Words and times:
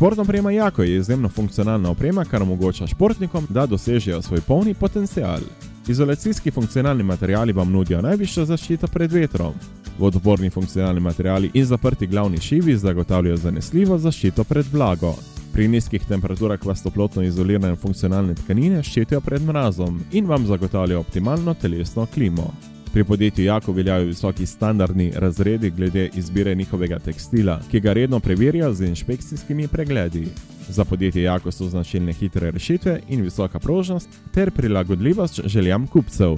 Športna 0.00 0.22
oprema 0.22 0.50
Jako 0.50 0.82
je 0.82 0.96
izjemno 0.96 1.28
funkcionalna 1.28 1.90
oprema, 1.90 2.24
kar 2.24 2.42
omogoča 2.42 2.86
športnikom, 2.86 3.46
da 3.48 3.66
dosežejo 3.66 4.22
svoj 4.22 4.40
polni 4.40 4.74
potencial. 4.74 5.40
Izolacijski 5.88 6.50
funkcionalni 6.50 7.02
materiali 7.02 7.52
vam 7.52 7.72
nudijo 7.72 8.00
najvišjo 8.02 8.44
zaščito 8.44 8.86
pred 8.86 9.12
vetrom. 9.12 9.52
Vodoporni 9.98 10.50
funkcionalni 10.50 11.00
materiali 11.00 11.50
in 11.54 11.64
zaprti 11.64 12.06
glavni 12.06 12.40
šivi 12.40 12.76
zagotavljajo 12.76 13.36
zanesljivo 13.36 13.98
zaščito 13.98 14.44
pred 14.44 14.72
vlago. 14.72 15.14
Pri 15.52 15.68
nizkih 15.68 16.08
temperaturah 16.08 16.66
vas 16.66 16.82
toplotno 16.82 17.22
izolirane 17.22 17.76
funkcionalne 17.76 18.34
tkanine 18.34 18.82
ščitijo 18.82 19.20
pred 19.20 19.42
mrazom 19.42 20.00
in 20.12 20.26
vam 20.26 20.46
zagotavljajo 20.46 21.00
optimalno 21.00 21.54
telesno 21.54 22.06
klimo. 22.06 22.54
Pri 22.92 23.04
podjetju 23.04 23.44
Jako 23.44 23.72
veljajo 23.72 24.04
visoki 24.04 24.46
standardni 24.46 25.12
razredi 25.16 25.70
glede 25.70 26.10
izbire 26.14 26.54
njihovega 26.54 26.98
tekstila, 26.98 27.60
ki 27.70 27.80
ga 27.80 27.92
redno 27.92 28.20
preverjajo 28.20 28.74
z 28.74 28.88
inšpekcijskimi 28.88 29.68
pregledi. 29.68 30.26
Za 30.68 30.84
podjetje 30.84 31.22
Jako 31.22 31.50
so 31.50 31.68
značilne 31.68 32.12
hitre 32.12 32.50
rešitve 32.50 33.00
in 33.08 33.22
visoka 33.22 33.58
prožnost 33.58 34.08
ter 34.34 34.50
prilagodljivost 34.50 35.40
željam 35.44 35.86
kupcev. 35.86 36.36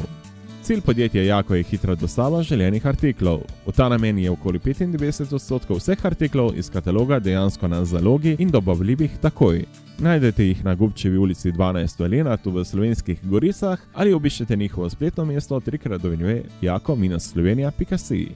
Cilj 0.62 0.80
podjetja 0.80 1.22
Jako 1.22 1.54
je 1.54 1.62
hitra 1.62 1.94
dostava 1.94 2.42
želenih 2.42 2.86
artiklov. 2.86 3.40
V 3.66 3.72
ta 3.72 3.88
namen 3.88 4.18
je 4.18 4.30
okoli 4.30 4.58
95 4.58 5.34
odstotkov 5.34 5.76
vseh 5.76 6.06
artiklov 6.06 6.52
iz 6.54 6.70
kataloga 6.70 7.18
dejansko 7.18 7.68
na 7.68 7.84
zalogi 7.84 8.36
in 8.38 8.50
dobavljivih 8.50 9.18
takoj. 9.20 9.64
Najdete 9.98 10.44
jih 10.44 10.64
na 10.64 10.74
Gubčevi 10.74 11.18
ulici 11.18 11.52
12 11.52 12.04
Elena, 12.04 12.36
tu 12.36 12.50
v 12.50 12.64
slovenskih 12.64 13.24
goricah, 13.24 13.80
ali 13.92 14.14
obiščete 14.14 14.56
njihovo 14.56 14.90
spletno 14.90 15.24
mesto 15.24 15.60
trikrat 15.60 16.00
dovinjuje 16.00 16.44
jako-slovenija.si. 16.62 18.28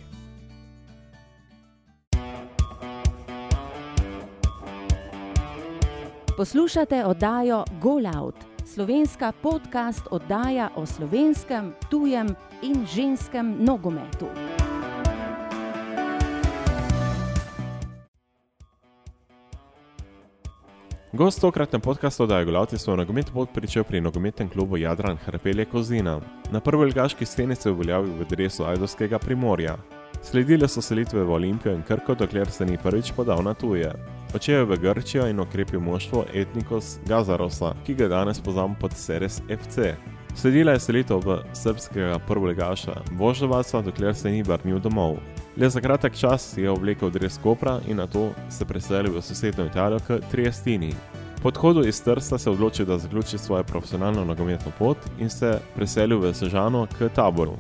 Poslušate 6.37 7.05
oddajo 7.05 7.65
GoLout, 7.83 8.35
slovenska 8.77 9.33
podcast 9.33 10.03
oddaja 10.11 10.69
o 10.77 10.87
slovenskem, 10.87 11.73
tujem 11.91 12.29
in 12.63 12.87
ženskem 12.87 13.57
nogometu. 13.65 14.27
Gost 21.13 21.41
tokratne 21.41 21.79
podcastu 21.79 22.23
oddaje 22.23 22.45
Golavci 22.45 22.79
so 22.79 22.97
nogometni 22.97 23.33
pot 23.33 23.49
pričel 23.55 23.85
pri 23.85 24.01
nogometnem 24.01 24.49
klubu 24.49 24.77
Jadran 24.77 25.17
Hrpelje 25.17 25.65
Kozina. 25.65 26.21
Na 26.51 26.61
prvi 26.61 26.85
ligaški 26.85 27.27
sceni 27.27 27.57
se 27.57 27.69
je 27.69 27.73
uveljavil 27.73 28.13
v 28.13 28.29
dresu 28.29 28.65
Ajdovskega 28.65 29.19
primorja. 29.19 29.77
Sledile 30.23 30.69
so 30.69 30.83
selitve 30.83 31.25
v 31.25 31.33
Olimpijo 31.33 31.75
in 31.75 31.83
Krko, 31.83 32.15
dokler 32.15 32.51
se 32.51 32.67
ni 32.67 32.77
prvič 32.79 33.13
podal 33.17 33.43
na 33.43 33.55
tuje. 33.55 34.16
Očel 34.35 34.59
je 34.59 34.65
v 34.65 34.77
Grčijo 34.77 35.29
in 35.29 35.41
okrepil 35.41 35.81
moštvo 35.81 36.25
Etnikos 36.35 36.99
Gazarosa, 37.07 37.75
ki 37.87 37.95
ga 37.95 38.09
danes 38.09 38.41
poznamo 38.41 38.77
pod 38.81 38.93
Seres 38.93 39.41
FC. 39.49 39.95
Sledila 40.35 40.73
je 40.73 40.81
selitev 40.81 41.23
v 41.25 41.39
srpskega 41.53 42.19
prvoligaša 42.29 43.01
Voždovaca, 43.13 43.81
dokler 43.81 44.15
se 44.15 44.31
ni 44.31 44.43
vrnil 44.43 44.79
domov. 44.79 45.17
Le 45.57 45.71
za 45.71 45.81
kratek 45.81 46.13
čas 46.15 46.59
je 46.59 46.71
oblekel 46.71 47.11
dres 47.11 47.39
Kopra 47.43 47.81
in 47.89 47.97
na 47.97 48.07
to 48.07 48.33
se 48.51 48.65
preselil 48.65 49.17
v 49.17 49.23
sosednjo 49.23 49.67
Italijo 49.67 49.99
k 49.99 50.21
Triestini. 50.31 50.93
Po 51.43 51.49
odhodu 51.49 51.87
iz 51.89 52.03
Trsta 52.03 52.39
se 52.39 52.51
je 52.51 52.53
odločil, 52.53 52.87
da 52.87 52.99
zaključi 52.99 53.39
svojo 53.39 53.65
profesionalno 53.65 54.25
nogometno 54.25 54.73
pot 54.79 54.99
in 55.19 55.31
se 55.31 55.59
preselil 55.75 56.19
v 56.19 56.35
Sežano 56.35 56.87
k 56.99 57.09
taboru. 57.15 57.57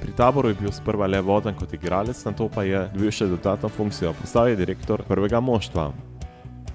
Pri 0.00 0.12
taboru 0.12 0.48
je 0.48 0.54
bil 0.60 0.72
sprva 0.72 1.06
le 1.06 1.20
voden 1.20 1.54
kot 1.54 1.72
igralec, 1.72 2.24
na 2.24 2.32
to 2.32 2.48
pa 2.48 2.62
je 2.62 2.88
dobil 2.92 3.10
še 3.10 3.26
dodatno 3.26 3.68
funkcijo, 3.68 4.12
postal 4.20 4.48
je 4.48 4.56
direktor 4.56 5.02
prvega 5.08 5.40
moštva. 5.40 6.07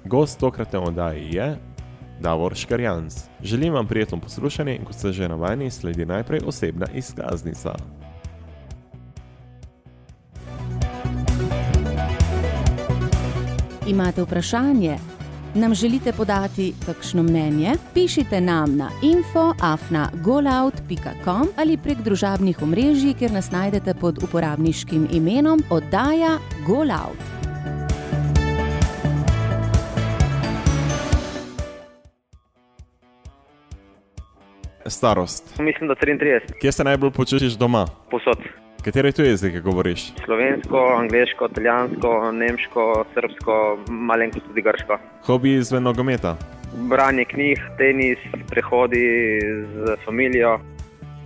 Gost 0.04 0.40
tokratne 0.40 0.78
oddaje 0.78 1.28
je 1.30 1.56
Davor 2.20 2.56
Škarjans. 2.56 3.24
Želim 3.42 3.74
vam 3.74 3.86
prijetno 3.86 4.20
poslušanje 4.20 4.76
in 4.76 4.84
kot 4.84 4.94
ste 4.94 5.12
že 5.12 5.28
navajeni, 5.28 5.70
sledi 5.70 6.06
najprej 6.06 6.40
osebna 6.46 6.86
izkaznica. 6.94 7.74
Imate 13.86 14.22
vprašanje? 14.22 14.96
Nam 15.54 15.74
želite 15.74 16.12
podati 16.12 16.74
kakšno 16.86 17.22
mnenje? 17.22 17.72
Pišite 17.94 18.40
nam 18.40 18.76
na 18.76 18.90
info.afna.golout.com 19.02 21.48
ali 21.56 21.76
prek 21.76 21.98
družabnih 21.98 22.62
omrežij, 22.62 23.14
kjer 23.14 23.32
nas 23.32 23.50
najdete 23.50 23.94
pod 23.94 24.22
uporabniškim 24.22 25.08
imenom 25.12 25.62
oddaja 25.70 26.38
Golout. 26.66 27.33
Starost. 34.86 35.58
Mislim, 35.58 35.88
da 35.88 35.94
33, 35.96 36.40
Kje 36.60 36.72
se 36.72 36.84
najbolj 36.84 37.10
počutiš 37.10 37.52
doma? 37.52 37.86
posod. 38.10 38.38
Katere 38.84 39.12
tu 39.12 39.22
jezike 39.22 39.60
govoriš? 39.60 40.12
Slovensko, 40.24 40.96
angliško, 40.98 41.48
italijansko, 41.50 42.32
nemško, 42.32 43.04
srpsko, 43.14 43.54
malenkost 43.88 44.46
tudi 44.46 44.62
grško. 44.62 44.98
Hobi 45.26 45.54
izven 45.54 45.82
nogometa. 45.82 46.36
Branje 46.74 47.24
knjig, 47.24 47.58
tenis, 47.78 48.18
prehodi 48.50 49.06
z 49.76 49.96
familijo, 50.04 50.58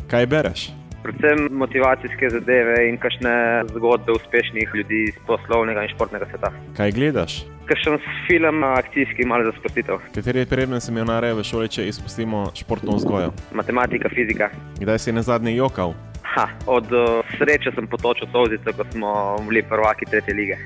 Kaj 0.09 0.27
bereš? 0.27 0.71
Predvsem 1.09 1.49
motivacijske 1.57 2.31
zadeve 2.31 2.89
in 2.89 2.99
kakšne 3.01 3.65
zgodbe 3.75 4.13
uspešnih 4.13 4.69
ljudi 4.75 5.05
iz 5.09 5.17
poslovnega 5.27 5.83
in 5.83 5.93
športnega 5.95 6.27
sveta. 6.31 6.53
Kaj 6.77 6.93
gledaš? 6.93 7.45
Kakšen 7.69 7.99
film 8.27 8.65
akcijski, 8.65 9.27
malo 9.27 9.45
za 9.45 9.53
sprostitev. 9.59 10.01
Kateri 10.15 10.47
predmet 10.47 10.83
se 10.83 10.93
mi 10.93 11.05
nare 11.05 11.33
v 11.35 11.45
šoli, 11.45 11.69
če 11.69 11.89
izpustimo 11.89 12.49
športno 12.55 12.97
vzgojo? 12.97 13.33
Matematika, 13.53 14.09
fizika. 14.13 14.51
Kdaj 14.81 14.99
si 14.99 15.13
na 15.13 15.23
zadnji 15.23 15.57
jokal? 15.57 15.95
Ha, 16.35 16.49
od 16.67 16.93
uh, 16.93 17.25
sreče 17.39 17.73
sem 17.75 17.89
potočil 17.89 18.29
solzice, 18.33 18.73
ko 18.77 18.85
smo 18.93 19.13
bili 19.49 19.63
prvaki 19.63 20.09
tretje 20.11 20.35
lige. 20.35 20.61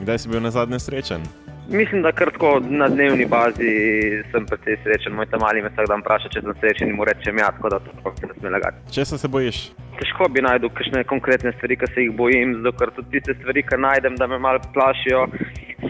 Kdaj 0.00 0.18
si 0.18 0.28
bil 0.28 0.40
na 0.40 0.50
zadnje 0.50 0.80
srečen? 0.80 1.24
Mislim, 1.68 2.02
da 2.02 2.12
kar 2.12 2.30
tako 2.30 2.60
na 2.68 2.88
dnevni 2.88 3.26
bazi 3.26 3.70
sem 4.30 4.46
precej 4.46 4.76
srečen. 4.82 5.14
Moj 5.14 5.26
tam 5.26 5.40
mali 5.40 5.62
me 5.62 5.70
vsak 5.70 5.88
dan 5.88 6.02
vpraša, 6.02 6.28
če 6.34 6.42
sem 6.42 6.56
srečen 6.60 6.90
in 6.90 6.96
mu 6.98 7.04
rečem 7.06 7.38
ja, 7.38 7.50
tako 7.56 7.70
da 7.74 7.78
to 7.78 8.12
se 8.20 8.26
ne 8.26 8.34
sme 8.38 8.50
lagati. 8.50 8.82
Česa 8.94 9.18
se 9.18 9.28
bojiš? 9.28 9.60
Težko 10.00 10.28
bi 10.28 10.42
najdel 10.42 10.72
kakšne 10.74 11.04
konkretne 11.04 11.52
stvari, 11.56 11.76
ki 11.78 11.90
se 11.94 12.06
jih 12.06 12.16
bojim, 12.18 12.56
zato 12.64 12.76
ker 12.78 12.90
tudi 12.96 13.18
tiste 13.18 13.36
stvari, 13.38 13.62
ki 13.62 13.78
najdem, 13.78 14.16
da 14.18 14.26
me 14.26 14.38
malo 14.38 14.60
plašijo, 14.74 15.26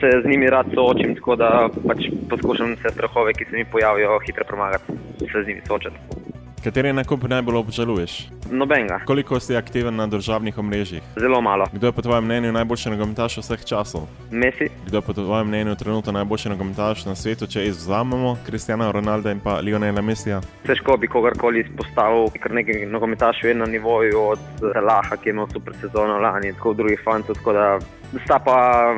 se 0.01 0.11
z 0.25 0.29
njimi 0.29 0.51
rad 0.51 0.69
soočim, 0.75 1.15
tako 1.17 1.37
da 1.41 1.51
pač 1.89 2.11
poskušam 2.31 2.77
vse 2.77 2.93
strahove, 2.97 3.33
ki 3.39 3.49
se 3.51 3.57
mi 3.57 3.65
pojavijo, 3.65 4.21
hitro 4.27 4.45
premagati, 4.49 4.99
se 5.25 5.43
z 5.43 5.47
njimi 5.49 5.65
soočati. 5.67 6.33
Kateri 6.63 6.93
nakup 6.95 7.25
najbolj 7.27 7.57
obžaluješ? 7.57 8.29
Nobenega, 8.51 9.01
Koliko 9.07 9.41
si 9.41 9.57
aktiven 9.57 9.97
na 9.97 10.07
državnih 10.07 10.59
omrežjih? 10.59 11.03
zelo 11.17 11.41
malo. 11.41 11.67
Kdo 11.73 11.87
je 11.87 11.93
po 11.93 12.03
tvojem 12.03 12.25
mnenju 12.25 12.53
najboljši 12.53 12.91
nogometaš 12.91 13.37
vseh 13.39 13.65
časov? 13.65 14.07
Messi, 14.31 14.69
Kdo 14.87 14.99
je 14.99 15.03
po 15.03 15.13
tvojem 15.13 15.49
mnenju 15.49 15.75
trenutno 15.75 16.13
najboljši 16.13 16.49
nogometaš 16.49 17.05
na 17.05 17.15
svetu, 17.15 17.47
če 17.47 17.67
izvzamemo 17.67 18.37
Kristjana 18.47 18.91
Ronalda 18.93 19.31
in 19.31 19.41
pa 19.41 19.59
Lionela 19.59 20.01
Messija? 20.03 20.41
težko 20.67 20.97
bi 20.97 21.09
kogarkoli 21.09 21.61
izpostavil, 21.61 22.31
ker 22.31 22.53
nekaj 22.53 22.87
nogometašev 22.87 23.49
je 23.49 23.55
na 23.55 23.67
nivoju 23.67 24.21
od 24.21 24.39
Laha, 24.83 25.17
ki 25.17 25.29
je 25.29 25.33
imel 25.33 25.47
super 25.53 25.75
sezono 25.81 26.19
lani, 26.19 26.53
tako 26.53 26.73
drugih 26.75 27.01
fantov, 27.05 27.35
tako 27.37 27.53
da 27.53 27.79
sta 28.25 28.39
pa 28.39 28.55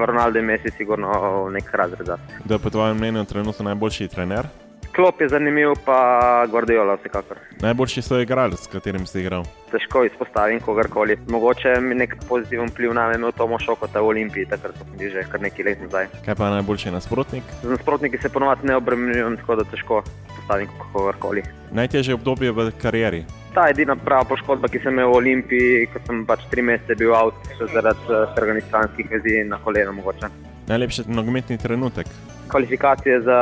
Ronaldo 0.06 0.38
in 0.38 0.44
Messi 0.44 0.70
sigurno 0.76 1.08
nek 1.52 1.70
razred. 1.72 2.08
Kdo 2.44 2.54
je 2.54 2.58
po 2.58 2.70
tvojem 2.70 2.96
mnenju 2.96 3.24
trenutno 3.24 3.64
najboljši 3.64 4.08
trener? 4.08 4.46
Klop 4.94 5.20
je 5.20 5.28
zanimiv, 5.28 5.72
pa 5.84 6.46
Guardiola 6.50 6.94
vsekakor. 6.94 7.38
Najboljši 7.60 8.02
so 8.02 8.20
igralec, 8.22 8.60
s 8.62 8.70
katerim 8.70 9.06
si 9.06 9.20
igral. 9.20 9.42
Težko 9.72 10.04
izpostavim 10.06 10.60
kogarkoli. 10.60 11.16
Mogoče 11.28 11.72
mi 11.82 11.94
nek 11.98 12.14
pozitiven 12.28 12.68
vpliv 12.70 12.92
na 12.94 13.08
me 13.08 13.16
imel 13.18 13.32
Tomo 13.32 13.58
Šokota 13.58 14.00
v 14.00 14.12
Olimpiji, 14.12 14.46
takrat 14.46 14.78
ko 14.78 14.86
sem 14.86 14.98
bil 14.98 15.10
že 15.10 15.24
kar 15.30 15.42
nekaj 15.42 15.66
let 15.66 15.80
nazaj. 15.82 16.06
Kaj 16.24 16.36
pa 16.38 16.50
najboljši 16.54 16.92
nasprotnik? 16.94 17.48
Z 17.62 17.70
nasprotniki 17.74 18.20
se 18.22 18.30
ponovadi 18.30 18.70
ne 18.70 18.76
obremenjujem, 18.76 19.36
tako 19.42 19.56
da 19.56 19.64
težko 19.72 20.02
postavim 20.36 20.70
kogarkoli. 20.92 21.42
Najtežje 21.72 22.14
obdobje 22.14 22.52
v 22.52 22.70
karieri. 22.82 23.24
Ta 23.54 23.66
edina 23.70 23.96
prava 23.96 24.28
poškodba, 24.30 24.70
ki 24.70 24.78
sem 24.84 24.94
imel 24.94 25.10
v 25.10 25.18
Olimpiji, 25.18 25.88
ko 25.90 26.04
sem 26.06 26.22
pač 26.26 26.46
tri 26.54 26.62
mesece 26.62 26.94
bil 27.02 27.14
avt 27.18 27.50
zaradi 27.72 28.14
eh, 28.14 28.30
strganih 28.30 28.70
stranskih 28.70 29.10
vezi 29.10 29.42
na 29.48 29.58
koleno 29.58 29.96
mogoče. 29.98 30.30
Najlepši 30.70 31.08
nogometni 31.10 31.58
trenutek. 31.58 32.06
Kvalifikacije 32.48 33.20
za 33.20 33.38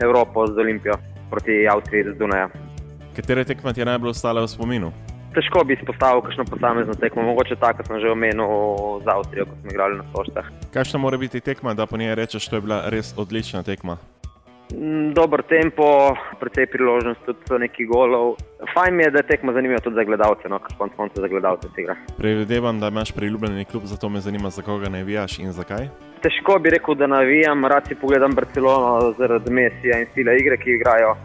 Evropo 0.00 0.46
z 0.46 0.58
Olimpijo 0.58 0.94
proti 1.30 1.68
Avstriji 1.68 2.04
z 2.14 2.18
Dunaja. 2.18 2.48
Katere 3.16 3.44
tekme 3.44 3.72
ti 3.72 3.80
je 3.80 3.84
najbolj 3.84 4.10
ostale 4.10 4.42
v 4.42 4.48
spominu? 4.48 4.92
Težko 5.34 5.64
bi 5.64 5.74
izpostavil 5.74 6.22
kakšno 6.24 6.44
posamezno 6.44 6.94
tekmo, 6.94 7.22
mogoče 7.22 7.56
tako, 7.56 7.82
kot 7.82 7.86
sem 7.86 8.00
že 8.00 8.10
omenil 8.10 8.48
z 9.04 9.06
Avstrijo, 9.12 9.44
ko 9.44 9.54
smo 9.60 9.70
igrali 9.70 9.98
na 9.98 10.04
Soštah. 10.14 10.46
Kakšna 10.72 10.98
mora 10.98 11.18
biti 11.18 11.40
tekma, 11.40 11.74
da 11.74 11.86
po 11.86 11.96
njej 11.96 12.14
rečeš, 12.14 12.48
da 12.48 12.56
je 12.56 12.60
bila 12.60 12.78
res 12.88 13.14
odlična 13.16 13.62
tekma? 13.62 13.98
Mm, 14.74 15.12
Dober 15.14 15.42
tempo, 15.42 16.16
precej 16.40 16.66
priložnost, 16.66 17.24
tudi 17.24 17.60
nekaj 17.64 17.86
golov. 17.86 18.36
Fajn 18.74 18.96
mi 18.96 19.02
je, 19.02 19.10
da 19.10 19.22
je 19.22 19.28
tekma 19.30 19.52
zanimiva 19.52 19.80
tudi 19.80 19.96
za 19.96 20.04
gledalce, 20.04 20.48
no, 20.48 20.58
ker 20.58 20.76
konec 20.78 20.96
koncev 20.96 21.24
za 21.24 21.28
gledalce 21.28 21.68
se 21.74 21.82
igra. 21.82 21.96
Predvidevam, 22.18 22.80
da 22.80 22.88
imaš 22.88 23.12
priljubljeni 23.12 23.64
klub, 23.64 23.84
zato 23.84 24.08
me 24.08 24.20
zanima, 24.20 24.50
za 24.50 24.62
koga 24.62 24.88
navijaš 24.88 25.38
in 25.38 25.52
zakaj. 25.52 25.88
Težko 26.22 26.58
bi 26.58 26.70
rekel, 26.70 26.94
da 26.94 27.06
navijam, 27.06 27.64
rad 27.64 27.88
si 27.88 27.94
pogledam 27.94 28.34
Barcelono 28.34 29.14
zaradi 29.18 29.50
Messija 29.50 30.00
in 30.00 30.06
stila 30.12 30.32
igre, 30.32 30.56
ki 30.56 30.70
igrajo. 30.70 31.16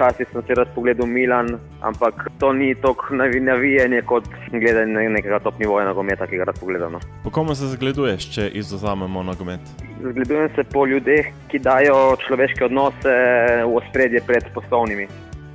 Včasih 0.00 0.26
sem 0.32 0.42
si 0.46 0.54
rad 0.56 0.68
pogledal 0.74 1.04
Milan, 1.06 1.60
ampak 1.84 2.32
to 2.40 2.52
ni 2.52 2.72
tako 2.74 3.12
navi- 3.14 3.40
navijanje 3.40 4.02
kot 4.02 4.24
gledanje 4.48 5.08
nekega 5.12 5.38
top 5.44 5.58
nivoja 5.60 5.84
nogometa, 5.84 6.24
ki 6.26 6.40
ga 6.40 6.44
rad 6.48 6.56
pogledam. 6.60 6.92
No. 6.92 7.00
Po 7.24 7.30
komu 7.30 7.54
se 7.54 7.68
zgleduješ, 7.68 8.30
če 8.34 8.48
izuzamemo 8.48 9.22
nogomet? 9.22 9.60
Zgledujem 10.00 10.48
se 10.56 10.64
po 10.64 10.86
ljudeh, 10.86 11.28
ki 11.52 11.58
dajo 11.58 12.16
človeške 12.16 12.64
odnose 12.64 13.12
v 13.68 13.76
ospredje 13.76 14.24
pred 14.24 14.48
poslovnimi. 14.54 15.04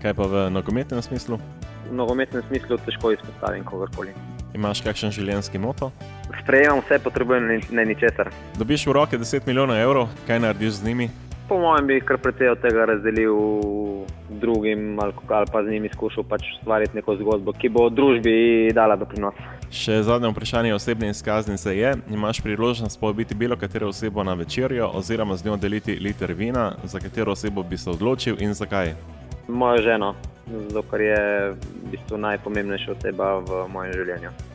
Kaj 0.06 0.14
pa 0.14 0.30
v 0.30 0.46
nogometnem 0.54 1.02
smislu? 1.02 1.42
V 1.90 1.98
nogometnem 1.98 2.46
smislu 2.46 2.78
težko 2.86 3.18
izpostavim 3.18 3.66
kogarkoli. 3.66 4.14
Imaš 4.54 4.86
kakšen 4.86 5.10
življenjski 5.12 5.58
moto? 5.58 5.90
Sprejemam 6.44 6.86
vse, 6.86 7.02
potrebujem 7.02 7.62
ne 7.72 7.86
ničesar. 7.86 8.30
Dobiš 8.62 8.86
v 8.88 8.94
roke 8.94 9.18
10 9.18 9.50
milijonov 9.50 9.82
evrov, 9.82 10.08
kaj 10.30 10.40
narediš 10.40 10.86
z 10.86 10.86
njimi? 10.86 11.10
Po 11.48 11.60
mojem 11.60 11.88
bi 11.88 12.02
kar 12.02 12.18
precej 12.18 12.50
od 12.50 12.62
tega 12.62 12.86
razdelil 12.86 13.36
drugim 14.30 15.00
ali, 15.00 15.14
ali 15.28 15.46
pa 15.52 15.64
z 15.64 15.68
njimi 15.70 15.90
skušal 15.94 16.24
pač 16.24 16.42
ustvariti 16.58 16.96
neko 16.96 17.16
zgodbo, 17.16 17.54
ki 17.54 17.70
bo 17.70 17.90
družbi 17.90 18.72
dala 18.74 18.96
doprinos. 18.96 19.38
Še 19.70 20.02
zadnje 20.04 20.32
vprašanje 20.34 20.74
osebne 20.74 21.10
izkaznice 21.10 21.76
je: 21.78 21.94
imaš 22.10 22.42
priložnost 22.42 23.00
povabiti 23.00 23.36
bilo 23.36 23.58
katero 23.58 23.88
osebo 23.94 24.24
na 24.24 24.34
večerjo 24.34 24.90
oziroma 24.94 25.36
z 25.36 25.46
njo 25.46 25.58
deliti 25.58 26.00
liter 26.02 26.34
vina, 26.34 26.72
za 26.84 27.00
katero 27.00 27.32
osebo 27.32 27.64
bi 27.64 27.78
se 27.78 27.90
odločil 27.90 28.36
in 28.40 28.54
zakaj? 28.54 28.96
Mojo 29.48 29.82
ženo, 29.82 30.16
zato 30.48 30.82
ker 30.90 31.02
je 31.02 31.22
v 31.52 31.92
bistvu 31.92 32.18
najpomembnejša 32.18 32.92
oseba 32.98 33.38
v 33.40 33.68
mojem 33.70 33.94
življenju. 33.94 34.55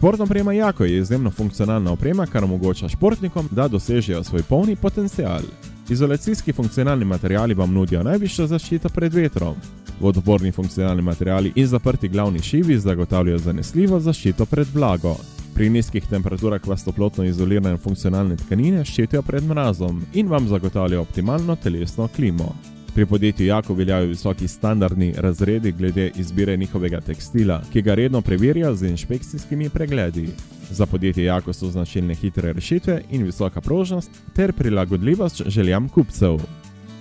Športna 0.00 0.24
oprema 0.24 0.52
Jako 0.52 0.84
je 0.84 0.98
izjemno 0.98 1.30
funkcionalna 1.30 1.92
oprema, 1.92 2.26
kar 2.26 2.44
omogoča 2.44 2.88
športnikom, 2.88 3.48
da 3.50 3.68
dosežejo 3.68 4.24
svoj 4.24 4.42
polni 4.42 4.76
potencial. 4.76 5.40
Izolacijski 5.88 6.52
funkcionalni 6.52 7.04
materiali 7.04 7.54
vam 7.54 7.72
nudijo 7.72 8.02
najvišjo 8.02 8.46
zaščito 8.46 8.88
pred 8.88 9.14
vetrom. 9.14 9.54
Vodoporni 10.00 10.52
funkcionalni 10.52 11.02
materiali 11.02 11.52
in 11.54 11.66
zaprti 11.66 12.08
glavni 12.08 12.42
šivi 12.42 12.78
zagotavljajo 12.78 13.38
zanesljivo 13.38 14.00
zaščito 14.00 14.46
pred 14.46 14.68
vlago. 14.74 15.16
Pri 15.54 15.70
nizkih 15.70 16.06
temperaturah 16.06 16.66
vas 16.66 16.84
toplotno 16.84 17.24
izolirane 17.24 17.76
funkcionalne 17.76 18.36
tkanine 18.36 18.84
ščitijo 18.84 19.22
pred 19.22 19.44
mrazom 19.44 20.00
in 20.14 20.28
vam 20.28 20.48
zagotavljajo 20.48 21.02
optimalno 21.02 21.56
telesno 21.56 22.08
klimo. 22.16 22.54
Pri 22.94 23.06
podjetju 23.06 23.46
Jako 23.46 23.74
veljajo 23.74 24.06
visoki 24.06 24.48
standardni 24.48 25.14
razredi 25.16 25.72
glede 25.72 26.10
izbire 26.16 26.56
njihovega 26.56 27.00
tekstila, 27.00 27.62
ki 27.72 27.82
ga 27.82 27.94
redno 27.94 28.20
preverjajo 28.20 28.74
z 28.74 28.86
inšpekcijskimi 28.86 29.68
pregledi. 29.68 30.28
Za 30.70 30.86
podjetje 30.86 31.24
Jako 31.24 31.52
so 31.52 31.70
značilne 31.70 32.14
hitre 32.14 32.52
rešitve 32.52 33.02
in 33.10 33.22
visoka 33.22 33.60
prožnost 33.60 34.10
ter 34.34 34.52
prilagodljivost 34.52 35.42
željam 35.46 35.88
kupcev. 35.88 36.38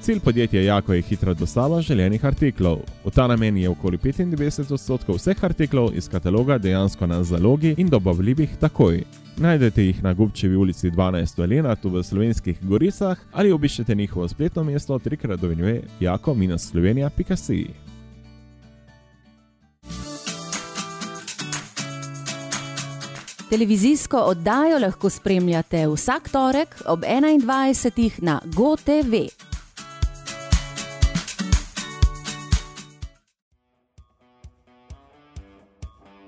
Cilj 0.02 0.20
podjetja 0.20 0.62
Jako 0.62 0.94
je 0.94 1.02
hitra 1.02 1.34
dostava 1.34 1.82
želenih 1.82 2.26
artiklov. 2.26 2.78
V 3.06 3.12
ta 3.12 3.28
namen 3.28 3.58
je 3.58 3.70
okoli 3.70 3.98
95 3.98 4.74
odstotkov 4.74 5.16
vseh 5.16 5.44
artiklov 5.44 5.90
iz 5.96 6.10
kataloga 6.10 6.58
dejansko 6.58 7.08
na 7.08 7.24
zalogi 7.24 7.76
in 7.78 7.90
dobavljivih 7.90 8.50
takoj. 8.60 9.04
Najdete 9.40 9.84
jih 9.84 10.04
na 10.04 10.14
Gubčevi 10.14 10.56
ulici 10.56 10.90
12 10.92 11.38
v 11.38 11.46
Lenartu 11.48 11.90
v 11.90 12.04
slovenskih 12.04 12.58
Goricah 12.62 13.18
ali 13.32 13.52
obiščete 13.52 13.96
njihovo 13.96 14.28
spletno 14.28 14.64
mesto 14.64 15.00
trikrat 15.00 15.40
dovinjuje 15.40 15.84
jako-slovenija.si. 16.00 17.68
Televizijsko 23.50 24.18
oddajo 24.18 24.80
lahko 24.80 25.10
spremljate 25.10 25.88
vsak 25.88 26.30
torek 26.30 26.76
ob 26.86 27.00
21. 27.00 28.12
na 28.22 28.42
GoTV. 28.46 29.49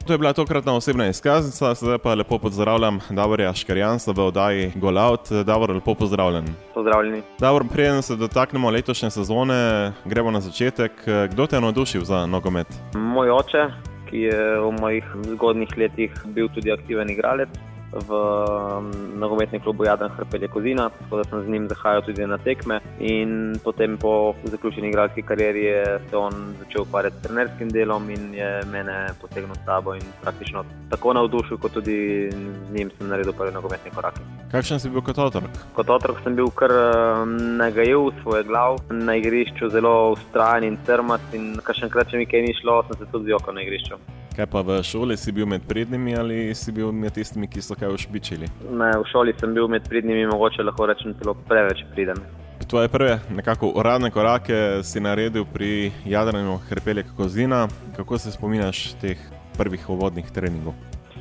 To 0.08 0.14
je 0.14 0.18
bila 0.18 0.34
tokratna 0.34 0.74
osebna 0.76 1.08
izkaznica, 1.08 1.74
zdaj 1.74 1.98
pa 1.98 2.14
lepo 2.14 2.38
pozdravljam 2.38 3.00
Davorja 3.10 3.54
Škarjansa 3.54 4.12
v 4.12 4.20
oddaji 4.20 4.72
Golout. 4.76 5.30
Davor, 5.46 5.70
lepo 5.70 5.96
pozdravljen. 5.96 6.46
Pozdravljeni. 6.74 7.22
Davor, 7.40 7.66
preden 7.74 8.02
se 8.02 8.16
dotaknemo 8.16 8.70
letošnje 8.70 9.10
sezone, 9.10 9.92
gremo 10.06 10.32
na 10.32 10.42
začetek. 10.42 10.92
Kdo 11.32 11.48
te 11.48 11.56
je 11.56 11.62
navdušil 11.62 12.04
za 12.04 12.26
nogomet? 12.26 12.68
Moj 12.96 13.30
oče, 13.30 13.68
ki 14.10 14.18
je 14.18 14.60
v 14.60 14.72
mojih 14.82 15.06
zgodnih 15.24 15.78
letih 15.78 16.12
bil 16.26 16.50
tudi 16.56 16.72
aktiven 16.72 17.10
igralec 17.10 17.50
v 17.92 18.10
um, 18.12 18.92
nogometnem 19.20 19.62
klubu 19.62 19.84
Jadran 19.84 20.12
Hrpelje 20.16 20.48
Kozina, 20.48 20.90
tako 20.90 21.18
da 21.18 21.24
sem 21.24 21.44
z 21.44 21.50
njim 21.50 21.68
zahajal 21.68 22.02
tudi 22.02 22.28
na 22.28 22.38
tekme. 22.38 22.80
In 23.00 23.60
potem 23.64 23.98
po 23.98 24.34
zaključeni 24.44 24.90
igralski 24.90 25.22
karieri 25.22 25.64
je 25.64 26.00
se 26.10 26.18
on 26.18 26.56
začel 26.60 26.82
ukvarjati 26.82 27.16
s 27.18 27.22
trenerskim 27.22 27.70
delom 27.70 28.10
in 28.10 28.34
je 28.34 28.62
mene 28.72 29.08
potegnil 29.22 29.56
s 29.56 29.66
sabo 29.66 29.96
in 29.96 30.04
praktično 30.22 30.64
tako 30.90 31.14
navdušil, 31.14 31.58
kot 31.58 31.72
tudi 31.72 32.30
z 32.70 32.74
njim 32.74 32.92
sem 32.98 33.08
naredil 33.08 33.34
prve 33.34 33.52
nogometne 33.52 33.92
korake. 33.96 34.22
Kakšen 34.52 34.80
si 34.80 34.90
bil 34.90 35.02
kot 35.02 35.18
otrok? 35.18 35.52
Kot 35.76 35.90
otrok 35.90 36.24
sem 36.24 36.36
bil 36.36 36.50
kar 36.56 36.72
um, 36.72 37.38
nagajiv 37.58 38.12
svoj 38.22 38.44
glav, 38.44 38.80
na 38.90 39.16
igrišču 39.16 39.70
zelo 39.70 40.12
ustrajen 40.12 40.64
in 40.64 40.78
trmast 40.86 41.34
in 41.34 41.54
kakšenkrat, 41.64 42.12
če 42.12 42.18
mi 42.18 42.26
kaj 42.26 42.48
ni 42.48 42.56
šlo, 42.62 42.82
sem 42.88 43.00
se 43.00 43.12
tudi 43.12 43.32
zjokal 43.32 43.56
na 43.56 43.64
igrišču. 43.64 44.00
Kaj 44.36 44.46
pa 44.48 44.62
v 44.64 44.80
šoli 44.84 45.18
si 45.18 45.32
bil 45.36 45.46
med 45.46 45.62
prednjimi 45.68 46.16
ali 46.16 46.56
si 46.56 46.72
bil 46.72 46.92
med 46.96 47.12
tistimi, 47.12 47.50
ki 47.52 47.62
so 47.62 47.76
kaj 47.76 47.92
ušpičili? 47.92 48.48
Ne, 48.72 48.92
v 48.96 49.04
šoli 49.12 49.34
sem 49.40 49.52
bil 49.54 49.68
med 49.68 49.84
pridnimi, 49.90 50.24
mogoče 50.32 50.64
lahko 50.64 50.88
rečem 50.88 51.12
celo 51.20 51.36
preveč 51.50 51.84
pridem. 51.92 52.22
Tvoje 52.68 52.88
prve 52.88 53.20
nekako 53.30 53.74
uradne 53.76 54.12
korake 54.12 54.84
si 54.88 55.04
naredil 55.04 55.44
pri 55.46 55.92
jadranju 56.06 56.58
Hrpelje 56.70 57.04
Kozina. 57.18 57.68
Kako 57.98 58.18
se 58.18 58.32
spominaš 58.32 58.94
teh 59.02 59.20
prvih 59.58 59.90
uvodnih 59.90 60.32
treningov? 60.32 60.74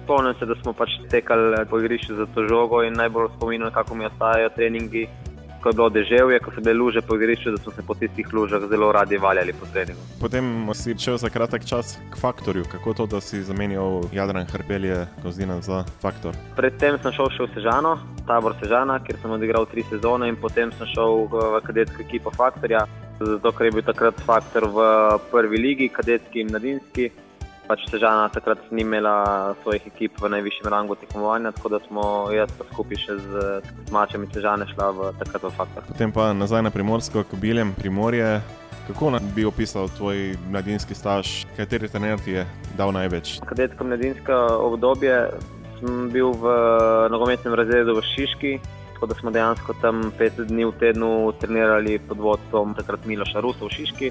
Spomnim 0.04 0.34
se, 0.38 0.46
da 0.46 0.54
smo 0.62 0.72
pač 0.72 0.94
tekali 1.10 1.66
po 1.70 1.80
igrišču 1.82 2.14
za 2.14 2.26
to 2.34 2.46
žogo 2.46 2.84
in 2.86 2.94
najbolj 2.94 3.28
spominjam, 3.36 3.72
kako 3.74 3.94
mi 3.94 4.06
ostajajo 4.06 4.54
treningi, 4.54 5.08
ko 5.62 5.68
je 5.68 5.76
bilo 5.76 5.88
deževje, 5.92 6.38
ko 6.40 6.52
so 6.54 6.60
bile 6.60 6.74
luže 6.74 7.02
po 7.04 7.16
igrišču, 7.16 7.50
da 7.50 7.58
smo 7.62 7.72
se 7.72 7.82
po 7.86 7.94
tistih 7.94 8.32
lužah 8.32 8.62
zelo 8.70 8.92
radi 8.92 9.18
valjali 9.18 9.52
po 9.52 9.66
treningu. 9.72 10.00
Potem 10.20 10.68
si 10.74 10.94
šel 10.98 11.16
za 11.16 11.28
kratek 11.28 11.64
čas 11.64 11.98
k 12.10 12.20
faktorju. 12.20 12.64
Kako 12.72 12.94
to, 12.94 13.06
da 13.06 13.20
si 13.20 13.42
zamenjal 13.42 14.02
Jadran 14.12 14.46
Hrpelje 14.46 15.06
Kozina 15.22 15.60
za 15.60 15.84
faktor? 16.00 16.34
Predtem 16.56 16.98
sem 17.02 17.12
šel 17.12 17.30
še 17.36 17.46
v 17.46 17.54
Sežano, 17.54 17.98
tabor 18.26 18.56
Sežana, 18.62 18.98
kjer 19.04 19.20
sem 19.22 19.36
odigral 19.36 19.68
tri 19.68 19.84
sezone 19.90 20.28
in 20.28 20.36
potem 20.40 20.72
sem 20.78 20.88
šel 20.94 21.26
v 21.32 21.62
kadetsko 21.66 22.04
ekipo 22.06 22.32
Faktorja, 22.34 22.86
zato 23.20 23.52
ker 23.52 23.68
je 23.68 23.76
bil 23.76 23.84
takrat 23.84 24.20
Faktor 24.24 24.68
v 24.72 24.86
prvi 25.32 25.60
ligi, 25.60 25.92
kadetski 25.92 26.44
in 26.44 26.54
mladinski. 26.54 27.10
Pač 27.70 27.84
Sežana 27.86 28.26
takrat 28.34 28.58
ni 28.74 28.82
imela 28.82 29.54
svojih 29.62 29.84
ekip 29.86 30.18
v 30.18 30.26
najvišjem 30.26 30.66
rangu 30.66 30.96
tekmovanja, 30.98 31.52
tako 31.54 31.68
da 31.70 31.78
smo 31.84 32.02
jaz 32.34 32.50
pa 32.58 32.66
skupaj 32.66 32.98
še 32.98 33.14
z 33.22 33.34
mačami 33.94 34.26
Sežane 34.34 34.66
šla 34.72 34.88
v 34.96 35.10
takrat 35.20 35.44
v 35.46 35.50
Faktor. 35.54 35.86
Potem 35.86 36.10
pa 36.10 36.32
nazaj 36.34 36.66
na 36.66 36.72
Primorsko, 36.74 37.22
k 37.22 37.38
Biljem, 37.38 37.70
Primorje. 37.78 38.40
Kako 38.88 39.12
bi 39.36 39.46
opisal 39.46 39.86
tvoj 39.94 40.34
mladinski 40.50 40.98
staž, 40.98 41.46
kateri 41.54 41.86
trener 41.86 42.18
ti 42.18 42.34
je 42.40 42.42
dal 42.74 42.90
največ? 42.90 43.38
Kadetsko 43.46 43.86
mladinsko 43.86 44.34
obdobje 44.66 45.30
sem 45.78 46.10
bil 46.10 46.34
v 46.34 46.50
nogometnem 47.14 47.54
razredu 47.54 47.94
v 47.94 48.02
Šiški, 48.02 48.52
tako 48.98 49.14
da 49.14 49.20
smo 49.22 49.30
dejansko 49.30 49.78
tam 49.78 50.10
pet 50.18 50.34
dni 50.42 50.66
v 50.66 50.74
tednu 50.82 51.30
trenirali 51.38 52.02
pod 52.02 52.18
vodstvom 52.18 52.74
takrat 52.74 53.06
Miloša 53.06 53.46
Rusa 53.46 53.62
v 53.62 53.78
Šiški. 53.78 54.10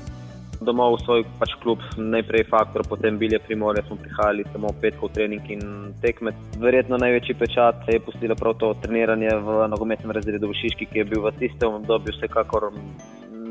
Domov 0.59 0.99
v 0.99 1.03
svoj 1.07 1.21
pač 1.39 1.55
klub, 1.63 1.79
najprej 1.95 2.43
Faktor, 2.51 2.83
potem 2.83 3.15
Bilje 3.15 3.39
Primorje, 3.39 3.83
smo 3.87 3.95
prihajali 3.95 4.43
samo 4.51 4.73
petkov 4.81 5.15
trening 5.15 5.43
in 5.47 5.95
tekme. 6.03 6.35
Verjetno 6.59 6.99
največji 6.99 7.35
pečat 7.39 7.87
je 7.87 7.99
pustilo 8.03 8.35
prav 8.35 8.59
to 8.59 8.73
treniranje 8.83 9.31
v 9.39 9.67
nogometnem 9.71 10.11
razredu 10.11 10.51
v 10.51 10.59
Šiški, 10.59 10.91
ki 10.91 10.99
je 10.99 11.05
bil 11.15 11.23
v 11.23 11.31
tistem 11.39 11.79
obdobju 11.79 12.11
vsekakor 12.11 12.67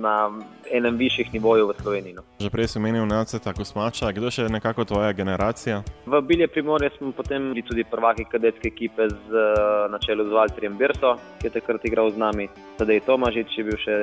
na 0.01 0.31
enem 0.71 0.97
višjih 0.97 1.33
nivojev 1.35 1.71
v 1.71 1.77
Sloveniji. 1.83 2.15
No. 2.19 2.23
Že 2.41 2.51
prej 2.55 2.69
si 2.71 2.79
omenil 2.79 3.07
Naceta 3.07 3.53
Kosmača, 3.53 4.13
kdo 4.13 4.31
še 4.31 4.47
je 4.47 4.55
nekako 4.55 4.85
tvoja 4.89 5.13
generacija? 5.13 5.83
V 6.07 6.23
Bilje 6.23 6.49
Primorje 6.49 6.91
smo 6.97 7.13
potem 7.13 7.51
bili 7.53 7.67
tudi 7.67 7.85
prvaki 7.85 8.29
kadetske 8.31 8.71
ekipe 8.71 9.09
z, 9.09 9.45
na 9.91 9.99
čelu 9.99 10.29
z 10.29 10.35
Valterjem 10.39 10.79
Birso, 10.79 11.17
ki 11.39 11.51
je 11.51 11.57
takrat 11.61 11.85
igral 11.85 12.11
z 12.11 12.21
nami. 12.21 12.49
Tadej 12.79 13.05
Tomažič 13.07 13.59
je 13.59 13.65
bil 13.65 13.79
še 13.81 13.97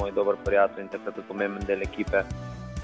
moj 0.00 0.14
dober 0.14 0.38
prijatelj 0.44 0.86
in 0.86 0.92
takrat 0.92 1.18
pomemben 1.28 1.64
del 1.66 1.82
ekipe 1.82 2.24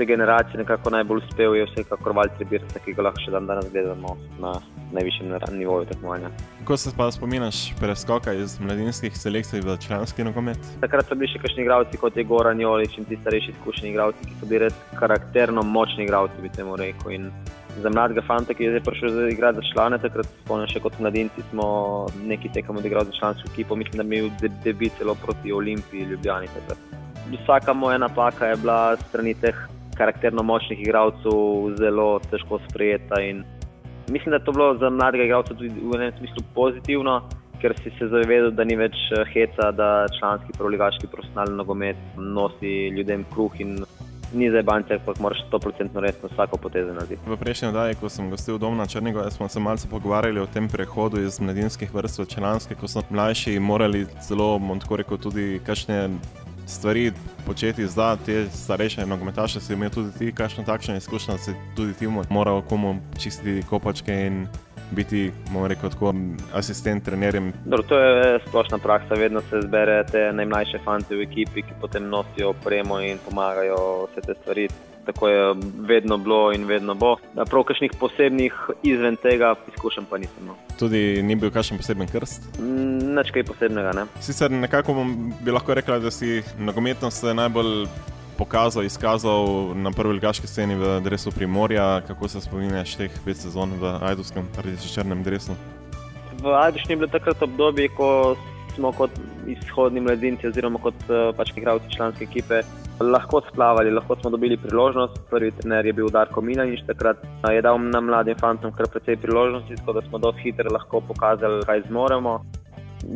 te 0.01 0.07
generacije 0.07 0.59
nekako 0.59 0.91
najbolj 0.91 1.19
uspel, 1.19 1.55
je 1.55 1.65
vsekakor 1.67 2.15
Valtteri 2.17 2.47
Birsa, 2.49 2.81
ki 2.81 2.95
ga 2.97 3.05
lahko 3.05 3.21
še 3.21 3.35
dan 3.35 3.45
danes 3.51 3.67
gledamo 3.69 4.15
na 4.41 4.55
najvišjem 4.93 5.39
nivoju 5.53 5.87
tekmovanja. 5.87 6.31
Kako 6.59 6.77
se 6.77 6.91
pa 6.97 7.11
spominaš 7.13 7.75
preskoka 7.81 8.33
iz 8.33 8.61
mladinskih 8.61 9.17
selekcij 9.17 9.61
v 9.61 9.77
članski 9.87 10.25
nogomet? 10.25 10.59
Takrat 10.81 11.09
so 11.09 11.15
bili 11.15 11.31
še 11.33 11.41
kakšni 11.43 11.65
igralci 11.65 12.01
kot 12.01 12.17
je 12.17 12.25
Goran 12.25 12.61
Jolič 12.61 12.99
in 12.99 13.05
ti 13.09 13.19
starejši 13.21 13.55
izkušeni 13.55 13.91
igralci, 13.91 14.27
ki 14.27 14.37
so 14.41 14.47
bili 14.47 14.65
res 14.67 14.77
karakterno 14.99 15.63
močni 15.63 16.05
igralci, 16.05 16.43
bi 16.43 16.53
temu 16.55 16.77
rekel. 16.77 17.17
In 17.17 17.31
za 17.83 17.91
mladega 17.91 18.23
fanta, 18.27 18.55
ki 18.55 18.65
je 18.65 18.71
zdaj 18.75 18.85
prišel 18.87 19.19
igrati 19.31 19.61
za 19.61 19.67
člane, 19.73 19.99
takrat 20.03 20.31
spomnim 20.45 20.71
še 20.71 20.83
kot 20.85 20.99
mladinci, 21.01 21.45
smo 21.51 21.67
neki 22.27 22.53
tekom 22.55 22.81
odigrali 22.83 23.13
za 23.13 23.19
člansko 23.21 23.53
ekipo, 23.53 23.77
mislim, 23.77 24.03
da 24.03 24.09
bi 24.09 24.23
bil 24.41 24.57
debit 24.65 24.99
celo 24.99 25.15
proti 25.15 25.53
Olimpiji, 25.53 26.09
Ljubljani. 26.11 26.51
Takrat. 26.55 26.79
Vsaka 27.31 27.73
moja 27.73 27.99
napaka 27.99 28.51
je 28.51 28.57
bila 28.57 28.97
strani 29.09 29.35
teh 29.35 29.57
karakterno 30.01 30.43
močnih 30.43 30.81
igralcev 30.81 31.77
zelo 31.79 32.19
težko 32.31 32.59
sprejeta. 32.69 33.21
Mislim, 34.11 34.31
da 34.31 34.37
je 34.37 34.45
to 34.45 34.53
bilo 34.53 34.75
za 34.79 34.91
mladega 34.91 35.25
igralca 35.25 35.55
tudi 35.55 35.71
v 35.71 35.95
enem 35.95 36.13
smislu 36.19 36.43
pozitivno, 36.55 37.23
ker 37.61 37.75
si 37.83 37.93
se 37.99 38.09
zavedal, 38.09 38.51
da 38.51 38.65
ni 38.65 38.77
več 38.77 38.97
eh, 39.15 39.25
heca, 39.33 39.71
da 39.71 40.07
članski 40.19 40.57
proligaški 40.59 41.07
profesionalni 41.07 41.57
nogomet 41.57 41.97
nosi 42.17 42.89
ljudem 42.97 43.25
kruh 43.35 43.61
in 43.61 43.79
ni 44.33 44.51
zdaj 44.51 44.63
banke, 44.63 44.95
ampak 44.95 45.19
moraš 45.19 45.43
100% 45.53 46.01
resno 46.01 46.29
vsako 46.33 46.57
potezo 46.57 46.93
narediti. 46.95 47.23
V 47.27 47.37
prejšnji 47.37 47.69
oddaji, 47.69 47.99
ko 48.01 48.09
sem 48.09 48.31
gostil 48.31 48.59
dom 48.59 48.77
na 48.79 48.87
Črnigo, 48.87 49.25
smo 49.31 49.49
se 49.49 49.61
malce 49.61 49.89
pogovarjali 49.91 50.41
o 50.41 50.47
tem 50.47 50.69
prehodu 50.69 51.21
iz 51.21 51.41
mladinskih 51.41 51.95
vrst 51.95 52.19
v 52.19 52.27
članske, 52.35 52.75
ko 52.75 52.89
so 52.89 53.03
mlajši 53.11 53.59
morali 53.59 54.07
zelo, 54.23 54.61
tako 54.81 55.01
rekel, 55.03 55.19
tudi 55.19 55.61
kakšne 55.67 56.09
stvari 56.71 57.13
početi 57.47 57.87
za 57.87 58.17
te 58.27 58.47
starejše 58.51 59.07
nogometaše, 59.07 59.61
si 59.61 59.73
imel 59.73 59.91
tudi 59.91 60.19
ti 60.19 60.33
kakšno 60.35 60.65
takšno 60.65 60.97
izkušnjo, 60.97 61.35
da 61.35 61.39
si 61.39 61.55
tudi 61.77 61.95
ti 61.95 62.09
moral 62.31 62.63
komu 62.63 62.97
čistiti 63.19 63.67
kopačke 63.69 64.27
in 64.27 64.47
biti, 64.91 65.33
bomo 65.53 65.69
rekel, 65.69 65.91
tako 65.91 66.15
asistent 66.55 67.05
trenerjem. 67.05 67.53
Dobro, 67.65 67.83
to 67.83 67.99
je 67.99 68.41
splošna 68.49 68.79
praksa, 68.79 69.15
vedno 69.15 69.41
se 69.41 69.61
zbere 69.63 70.05
te 70.11 70.33
najmlajše 70.33 70.79
fante 70.85 71.17
v 71.17 71.23
ekipi, 71.23 71.63
ki 71.63 71.79
potem 71.81 72.09
nosijo 72.09 72.51
opremo 72.51 73.01
in 73.01 73.19
pomagajo 73.25 73.77
vse 74.11 74.21
te 74.27 74.35
stvari 74.43 74.69
tako 75.11 75.29
je 75.29 75.55
vedno 75.89 76.17
bilo 76.17 76.53
in 76.53 76.65
vedno 76.65 76.95
bo. 76.95 77.17
Prav 77.35 77.65
kakšnih 77.69 77.97
posebnih 78.01 78.55
izven 78.83 79.17
tega 79.17 79.55
izkušenj 79.75 80.07
pa 80.11 80.19
nisem. 80.19 80.47
No. 80.47 80.57
Tudi 80.79 81.23
ni 81.23 81.37
bil 81.37 81.51
kakšen 81.51 81.79
poseben 81.79 82.09
krst? 82.09 82.47
Mm, 82.59 83.17
nič 83.19 83.35
kaj 83.35 83.45
posebnega. 83.51 83.93
Ne. 83.97 84.07
Sicer 84.21 84.51
nekako 84.51 85.05
bi 85.45 85.51
lahko 85.51 85.75
rekla, 85.75 85.99
da 85.99 86.11
si 86.11 86.43
nogometno 86.59 87.11
se 87.11 87.35
najbolj 87.35 87.87
pokazal, 88.41 88.85
izkazal 88.85 89.75
na 89.77 89.93
prvi 89.93 90.17
ligaški 90.17 90.49
sceni 90.49 90.75
v 90.75 91.01
Dresu 91.05 91.31
Primorja. 91.31 92.01
Kako 92.07 92.29
se 92.29 92.41
spominjaš 92.41 92.97
teh 92.97 93.19
pet 93.25 93.37
sezon 93.37 93.77
v 93.81 93.99
Ajdovskem, 94.01 94.49
rdeče 94.57 94.89
črnem 94.95 95.25
Dresu? 95.27 95.57
V 96.41 96.55
Ajdovščini 96.57 96.97
je 96.97 97.01
bilo 97.03 97.11
takrat 97.13 97.43
obdobje, 97.45 97.91
ko 97.93 98.37
smo 98.75 98.93
kot 98.97 99.13
izhodni 99.51 100.01
mladinci, 100.01 100.49
oziroma 100.49 100.81
kot 100.81 100.97
eh, 101.09 101.31
pač 101.37 101.53
igravci 101.57 101.93
članske 101.97 102.25
ekipe, 102.25 102.63
lahko 103.01 103.41
splavali, 103.49 103.91
lahko 103.91 104.17
smo 104.21 104.31
dobili 104.31 104.57
priložnost. 104.57 105.21
Prvi 105.31 105.51
trener 105.51 105.87
je 105.87 105.93
bil 105.93 106.09
Darko 106.09 106.41
Milanič, 106.41 106.81
takrat 106.87 107.17
je 107.51 107.63
dal 107.63 107.79
nam 107.79 108.07
mladim 108.07 108.39
fantom 108.39 108.73
kar 108.73 108.89
precej 108.93 109.17
priložnosti, 109.17 109.77
tako 109.77 109.93
da 109.93 110.03
smo 110.09 110.19
dosti 110.19 110.43
hitro 110.43 110.73
lahko 110.73 111.01
pokazali, 111.01 111.65
kaj 111.67 111.83
zmoremo. 111.89 112.41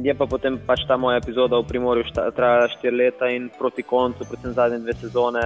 Je 0.04 0.14
pa 0.14 0.26
potem 0.26 0.56
pač 0.66 0.86
ta 0.88 0.96
moja 0.96 1.20
epizoda 1.20 1.58
v 1.60 1.68
Primorju 1.68 2.04
trajala 2.14 2.68
štiri 2.72 2.96
leta 2.96 3.28
in 3.28 3.50
proti 3.58 3.82
koncu, 3.82 4.24
predvsem 4.24 4.54
zadnje 4.56 4.78
dve 4.78 4.94
sezone, 4.96 5.42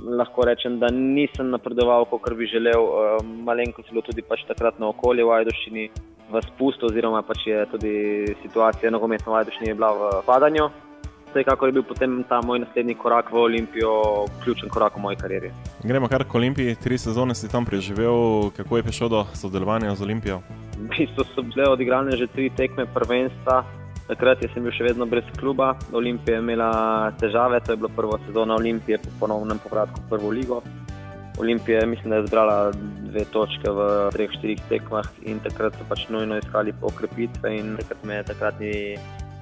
lahko 0.00 0.46
rečem, 0.48 0.78
da 0.80 0.88
nisem 0.88 1.50
napredoval, 1.50 2.04
kot 2.08 2.32
bi 2.36 2.46
želel. 2.46 2.80
Eh, 2.80 3.18
malenkost 3.44 3.88
je 3.88 3.92
bilo 3.92 4.02
tudi 4.02 4.22
pač 4.22 4.46
takratno 4.48 4.88
okolje 4.88 5.24
v 5.24 5.36
Ajdošini 5.36 5.90
v 6.32 6.42
spustu, 6.48 6.88
oziroma 6.88 7.22
pač 7.22 7.46
je 7.46 7.66
tudi 7.70 7.92
situacija 8.42 8.90
nogometno 8.90 9.32
v 9.32 9.42
Ajdošini 9.42 9.74
bila 9.74 9.92
v 9.92 10.24
padanju. 10.26 10.70
Vsekakor 11.32 11.68
je 11.68 11.72
bil 11.72 11.84
potem 11.88 12.20
ta 12.28 12.42
moj 12.44 12.58
naslednji 12.60 12.94
korak 13.00 13.30
v 13.32 13.40
Olimpijo, 13.40 13.92
ključen 14.44 14.68
korak 14.68 14.96
v 14.96 15.00
moji 15.00 15.16
karieri. 15.16 15.50
Gremo 15.80 16.08
kar 16.08 16.24
k 16.28 16.34
Olimpiji, 16.34 16.76
tri 16.76 16.98
sezone 17.00 17.34
si 17.34 17.48
tam 17.48 17.64
preživel, 17.64 18.50
kako 18.56 18.76
je 18.76 18.82
prišel 18.82 19.08
do 19.08 19.24
sodelovanja 19.32 19.94
z 19.96 20.04
Olimpijo? 20.04 20.42
V 20.76 20.90
bistvu 20.92 21.24
so 21.32 21.40
bile 21.40 21.70
odigrane 21.72 22.16
že 22.20 22.28
tri 22.28 22.50
tekme 22.52 22.84
prvenstva. 22.84 23.64
Takrat 24.12 24.44
sem 24.44 24.60
bil 24.60 24.74
še 24.76 24.84
vedno 24.84 25.08
brez 25.08 25.24
kluba. 25.40 25.72
Olimpija 25.96 26.36
je 26.36 26.44
imela 26.44 26.72
težave, 27.16 27.62
to 27.64 27.72
je 27.72 27.80
bila 27.80 27.88
prva 27.96 28.20
sezona 28.26 28.60
Olimpije 28.60 28.98
po 29.00 29.24
ponovnem 29.24 29.56
povratku 29.62 30.04
v 30.04 30.08
prvo 30.12 30.30
ligo. 30.36 30.60
Olimpija 31.40 31.80
je, 31.80 31.86
mislim, 31.86 32.10
da 32.10 32.16
je 32.16 32.26
zbrala 32.26 32.72
dve 33.08 33.24
točke 33.24 33.70
v 33.70 34.10
treh, 34.12 34.30
štirih 34.36 34.60
tekmah 34.68 35.08
in 35.24 35.40
takrat 35.40 35.72
so 35.80 35.86
pač 35.88 36.04
nujno 36.12 36.36
iskali 36.36 36.74
okrepitve 36.82 37.56
in 37.56 37.76
takrat 37.80 38.04
me 38.04 38.20
je 38.20 38.24
takratni 38.34 38.74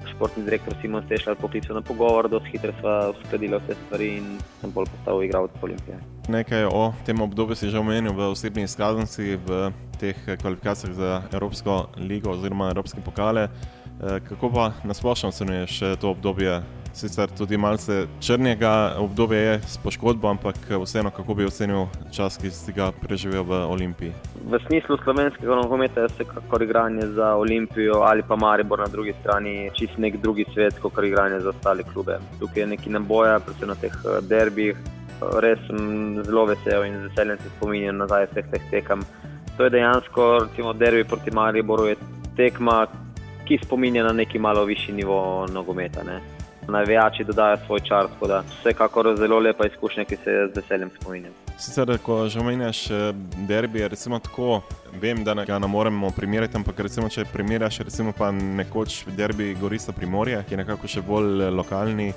športni 0.09 0.43
direktor 0.43 0.73
Simon 0.81 1.03
Stešljal 1.05 1.35
poklical 1.35 1.75
na 1.75 1.81
pogovor, 1.81 2.29
da 2.29 2.39
hitro 2.45 2.73
sva 2.79 3.11
uskladila 3.11 3.59
vse 3.61 3.75
stvari 3.85 4.07
in 4.17 4.25
sem 4.61 4.71
bolj 4.71 4.89
postal 4.93 5.23
igralec 5.23 5.51
Olimpije. 5.61 5.99
Nekaj 6.29 6.65
o 6.65 6.93
tem 7.05 7.21
obdobju 7.21 7.55
si 7.55 7.69
že 7.69 7.79
omenil 7.79 8.13
v 8.13 8.31
osebni 8.31 8.63
izkaznici 8.63 9.35
v 9.35 9.71
teh 9.99 10.17
kvalifikacijah 10.41 10.93
za 10.93 11.21
Evropsko 11.33 11.87
ligo 11.97 12.31
oziroma 12.31 12.69
Evropske 12.69 13.01
pokale. 13.05 13.49
Eh, 13.49 14.19
kako 14.29 14.49
pa 14.49 14.71
nasplošno 14.83 15.29
ocenjuješ 15.29 15.79
to 16.01 16.09
obdobje 16.09 16.61
sicer 16.93 17.29
tudi 17.37 17.57
malce 17.57 18.05
črnega 18.19 18.95
obdobja 18.97 19.39
je 19.39 19.59
s 19.67 19.77
poškodbo, 19.77 20.29
ampak 20.29 20.55
vseeno, 20.83 21.11
kako 21.11 21.33
bi 21.33 21.45
ocenil 21.45 21.87
čas, 22.11 22.37
ki 22.37 22.51
si 22.51 22.73
ga 22.73 22.91
preživel 22.91 23.43
v 23.43 23.59
Olimpiji. 23.71 24.13
V 24.51 24.59
smislu 24.67 24.97
slovenskega 25.03 25.55
nogometa 25.55 26.01
je 26.01 26.11
vsekakor 26.13 26.63
igranje 26.63 27.07
za 27.07 27.35
Olimpijo 27.35 28.01
ali 28.01 28.23
pa 28.27 28.35
Maribor 28.35 28.79
na 28.79 28.87
drugi 28.87 29.13
strani 29.21 29.69
čist 29.73 29.97
nek 29.97 30.17
drugi 30.21 30.45
svet, 30.53 30.79
kot 30.79 31.03
igranje 31.03 31.39
za 31.39 31.49
ostale 31.49 31.83
klube. 31.83 32.19
Tukaj 32.39 32.63
je 32.63 32.67
neki 32.67 32.89
naboja, 32.89 33.39
predvsem 33.39 33.67
na 33.67 33.75
teh 33.75 33.93
eh, 33.93 34.21
derbih. 34.21 34.77
Res 35.21 35.59
sem 35.67 36.23
zelo 36.25 36.47
vesel 36.49 36.85
in 36.85 36.97
z 36.97 37.09
veseljem 37.09 37.37
se 37.37 37.49
spominjam 37.57 37.97
nazaj 37.97 38.25
vseh 38.31 38.47
teh 38.51 38.63
tekem. 38.71 39.05
To 39.57 39.63
je 39.63 39.69
dejansko, 39.69 40.27
recimo, 40.47 40.73
derbi 40.73 41.03
proti 41.03 41.31
Mariboru, 41.31 41.85
je 41.85 41.95
tekma, 42.35 42.87
ki 43.45 43.59
spominja 43.61 44.03
na 44.03 44.13
neki 44.13 44.39
malo 44.39 44.65
višji 44.65 44.95
nivo 44.95 45.45
nogometa. 45.53 46.03
Ne? 46.03 46.21
Navijači 46.67 47.23
dodajo 47.23 47.57
svoj 47.65 47.79
čar. 47.79 48.07
Vsekakor 48.59 49.15
zelo 49.17 49.39
lepa 49.39 49.65
izkušnja, 49.67 50.05
ki 50.05 50.15
se 50.15 50.47
z 50.53 50.55
veseljem 50.55 50.89
spominjam. 51.01 51.33
Sicer, 51.57 51.97
ko 52.03 52.27
že 52.29 52.39
omenjaš 52.39 52.91
eh, 52.91 53.13
derbi, 53.47 53.87
recimo 53.87 54.19
tako, 54.19 54.61
vem, 55.01 55.23
da 55.23 55.33
ga 55.45 55.59
ne 55.59 55.67
moremo 55.67 56.11
primerjati, 56.11 56.57
ampak 56.57 56.79
recimo, 56.79 57.09
če 57.09 57.25
primerjaš 57.33 57.79
recimo 57.79 58.13
pa 58.17 58.31
nekoč 58.31 59.03
derbi 59.17 59.53
Gorisa 59.61 59.91
Primorja, 59.91 60.43
ki 60.43 60.53
je 60.53 60.61
nekako 60.63 60.87
še 60.87 61.01
bolj 61.01 61.43
eh, 61.43 61.49
lokalni. 61.49 62.13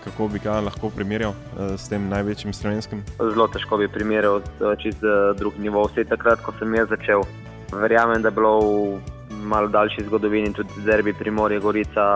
Kako 0.00 0.30
bi 0.32 0.40
ga 0.40 0.54
lahko 0.64 0.88
primerjal 0.88 1.34
uh, 1.34 1.74
s 1.76 1.90
tem 1.92 2.06
največjim 2.08 2.54
slovenskim? 2.56 3.02
Zelo 3.18 3.44
težko 3.52 3.76
bi 3.76 3.88
primerjal 3.88 4.38
čez 4.80 4.96
drug 5.36 5.58
nivo. 5.60 5.82
Vse 5.90 6.06
takrat, 6.08 6.40
ko 6.40 6.54
sem 6.56 6.72
jaz 6.72 6.88
začel, 6.88 7.20
verjamem, 7.68 8.22
da 8.24 8.32
je 8.32 8.36
bilo 8.38 8.54
v 8.64 9.44
malo 9.44 9.68
daljši 9.68 10.06
zgodovini 10.06 10.54
tudi 10.56 10.86
derbi 10.86 11.12
Primorja, 11.12 11.60
Gorica, 11.60 12.06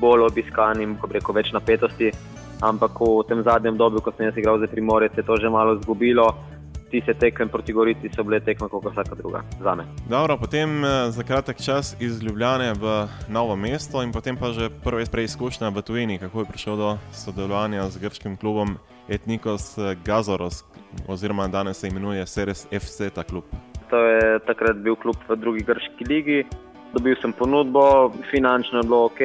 bolj 0.00 0.26
obiskan 0.26 0.80
in 0.82 0.96
rekel, 1.10 1.34
več 1.34 1.52
napetosti. 1.52 2.12
Ampak 2.64 2.96
v 3.00 3.24
tem 3.28 3.42
zadnjem 3.44 3.76
dobu, 3.76 4.00
ko 4.00 4.12
sem 4.16 4.30
jaz 4.30 4.36
igral 4.40 4.58
za 4.58 4.66
Primorje, 4.66 5.10
se 5.12 5.20
je 5.20 5.26
to 5.28 5.36
že 5.36 5.50
malo 5.52 5.76
izgubilo. 5.76 6.32
Ti 6.90 7.02
se 7.02 7.14
tekme 7.14 7.48
proti 7.50 7.72
Gorici 7.74 8.08
so 8.14 8.22
bile 8.24 8.38
tekme 8.40 8.68
kot 8.70 8.84
vsaka 8.86 9.18
druga 9.18 9.42
za 9.60 9.74
me. 9.74 9.84
Dobro, 10.08 10.38
potem 10.38 10.84
eh, 10.84 11.10
za 11.10 11.22
kratek 11.22 11.58
čas 11.58 11.96
iz 12.00 12.22
Ljubljane 12.22 12.72
v 12.78 13.08
novo 13.28 13.56
mesto 13.56 14.02
in 14.02 14.12
potem 14.12 14.38
pa 14.38 14.54
že 14.54 14.70
prve 14.70 15.04
preizkušnje 15.04 15.70
v 15.74 15.82
tujini, 15.82 16.18
kako 16.18 16.46
je 16.46 16.50
prišel 16.54 16.76
do 16.76 16.90
sodelovanja 17.12 17.90
z 17.90 17.98
grškim 17.98 18.36
klubom 18.38 18.78
Etnikos 19.08 19.78
Gazoros, 20.04 20.64
oziroma 21.08 21.48
danes 21.48 21.76
se 21.76 21.88
imenuje 21.88 22.26
Seres 22.26 22.66
FC 22.70 23.10
ta 23.14 23.22
klub. 23.22 23.44
To 23.90 23.98
je 23.98 24.38
takrat 24.46 24.76
bil 24.76 24.96
klub 24.96 25.16
v 25.28 25.36
drugi 25.36 25.62
grški 25.62 26.04
ligi, 26.08 26.46
dobil 26.92 27.16
sem 27.22 27.32
ponudbo, 27.32 28.12
finančno 28.30 28.78
je 28.78 28.88
bilo 28.88 29.04
ok, 29.04 29.20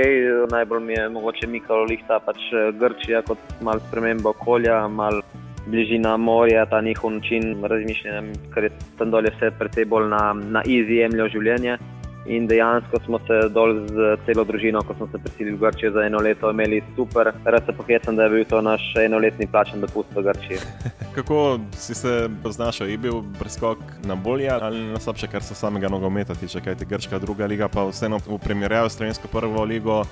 najbolj 0.52 0.84
mi 0.84 0.94
je 0.94 1.10
mogoče 1.10 1.48
Mikalo 1.48 1.84
Lihta, 1.84 2.20
pač 2.20 2.38
eh, 2.54 2.72
Grčija 2.80 3.22
kot 3.28 3.38
mal 3.62 3.80
sprememba 3.88 4.30
okolja, 4.30 4.88
mal 4.88 5.22
bližina 5.68 6.18
morja, 6.18 6.66
ta 6.66 6.82
njihov 6.82 7.12
način 7.12 7.64
razmišljanja, 7.64 8.22
ker 8.54 8.64
je 8.64 8.72
tam 8.98 9.12
dolje 9.12 9.32
vse 9.36 9.52
precej 9.60 9.86
bolj 9.86 10.10
na, 10.10 10.22
na 10.34 10.64
easy 10.66 11.02
jemljo 11.02 11.28
življenje. 11.36 11.78
In 12.26 12.48
dejansko 12.48 13.00
smo 13.06 13.20
se 13.28 13.50
dol 13.50 13.74
z 13.88 14.16
celo 14.26 14.44
družino, 14.46 14.84
ko 14.86 14.94
smo 14.94 15.08
se 15.12 15.18
prisilili 15.18 15.56
v 15.58 15.60
Grčijo 15.60 15.92
za 15.92 16.04
eno 16.06 16.20
leto, 16.22 16.52
imeli 16.52 16.82
super. 16.96 17.32
Res 17.46 17.66
se 17.66 17.74
pokecam, 17.74 18.16
da 18.16 18.28
je 18.28 18.30
bil 18.30 18.46
to 18.46 18.62
naš 18.62 18.94
enoletni 19.02 19.48
plačen 19.48 19.82
dopust 19.82 20.14
v 20.16 20.24
Grčiji. 20.30 20.60
Kako 21.16 21.60
si 21.76 21.96
se 21.96 22.30
znašel? 22.46 22.90
Je 22.90 22.98
bil 22.98 23.24
preskok 23.40 23.78
na 24.06 24.16
bolje 24.16 24.50
ali 24.50 24.84
na 24.92 25.00
slabše, 25.00 25.28
kar 25.28 25.44
se 25.44 25.56
samega 25.56 25.90
nogometa 25.90 26.36
tiče, 26.36 26.62
kaj 26.62 26.76
ti 26.76 26.86
grška 26.86 27.20
druga 27.20 27.46
liga, 27.46 27.68
pa 27.68 27.88
vseeno 27.90 28.22
v 28.28 28.38
primerjavi 28.44 28.90
s 28.90 29.02
slovensko 29.02 29.28
prvo 29.28 29.64
ligo, 29.64 30.04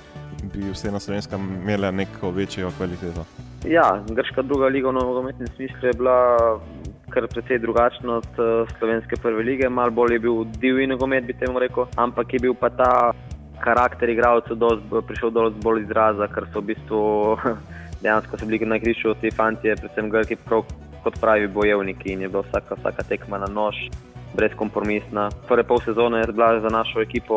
bi 0.52 0.66
vseeno 0.72 1.00
slovenska 1.00 1.38
imela 1.38 1.90
neko 1.90 2.30
večjo 2.30 2.72
kvaliteto. 2.76 3.24
Ja, 3.68 4.02
grška 4.10 4.42
druga 4.42 4.66
liga 4.66 4.88
v 4.88 4.98
nogometnem 4.98 5.48
smislu 5.56 5.88
je 5.88 5.92
bila 5.92 6.58
kar 7.10 7.26
precej 7.28 7.58
drugačen 7.58 8.10
od 8.10 8.28
uh, 8.38 8.68
slovenske 8.78 9.16
prve 9.22 9.42
lige, 9.42 9.68
malo 9.68 9.90
bolj 9.90 10.14
je 10.14 10.18
bil 10.18 10.44
divji 10.62 10.86
nogomet, 10.86 11.24
bi 11.24 11.36
temu 11.36 11.58
rekel, 11.58 11.86
ampak 11.96 12.34
je 12.34 12.40
bil 12.46 12.54
pa 12.54 12.70
ta 12.70 13.12
karakter 13.60 14.08
igralcev 14.08 14.56
prišel 15.06 15.30
do 15.30 15.50
bolj 15.62 15.84
izraza, 15.84 16.28
ker 16.32 16.46
so 16.52 16.60
v 16.60 16.72
bistvu 16.72 17.00
dejansko 18.02 18.40
bili 18.46 18.66
na 18.66 18.80
igrišču 18.80 19.14
ti 19.20 19.30
fanti, 19.30 19.74
predvsem 19.76 20.10
Grki, 20.10 20.36
prav 20.36 20.64
kot 21.04 21.16
pravi 21.20 21.48
bojevniki 21.48 22.12
in 22.12 22.22
je 22.22 22.28
bila 22.28 22.44
vsaka, 22.48 22.76
vsaka 22.80 23.02
tekma 23.08 23.38
na 23.38 23.48
nož. 23.48 23.88
Brezkompromisna. 24.30 25.24
Prve 25.48 25.64
pol 25.66 25.80
sezone 25.82 26.20
je 26.20 26.32
bila 26.32 26.60
za 26.60 26.70
našo 26.70 27.00
ekipo 27.02 27.36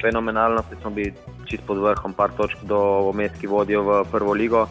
fenomenalna, 0.00 0.64
smo 0.80 0.90
bili 0.90 1.12
čist 1.46 1.62
pod 1.66 1.78
vrhom, 1.78 2.12
par 2.12 2.34
točk 2.36 2.64
do 2.66 2.78
omest, 3.12 3.38
ki 3.38 3.46
vodijo 3.46 3.84
v 3.86 4.00
prvo 4.10 4.34
ligo 4.34 4.66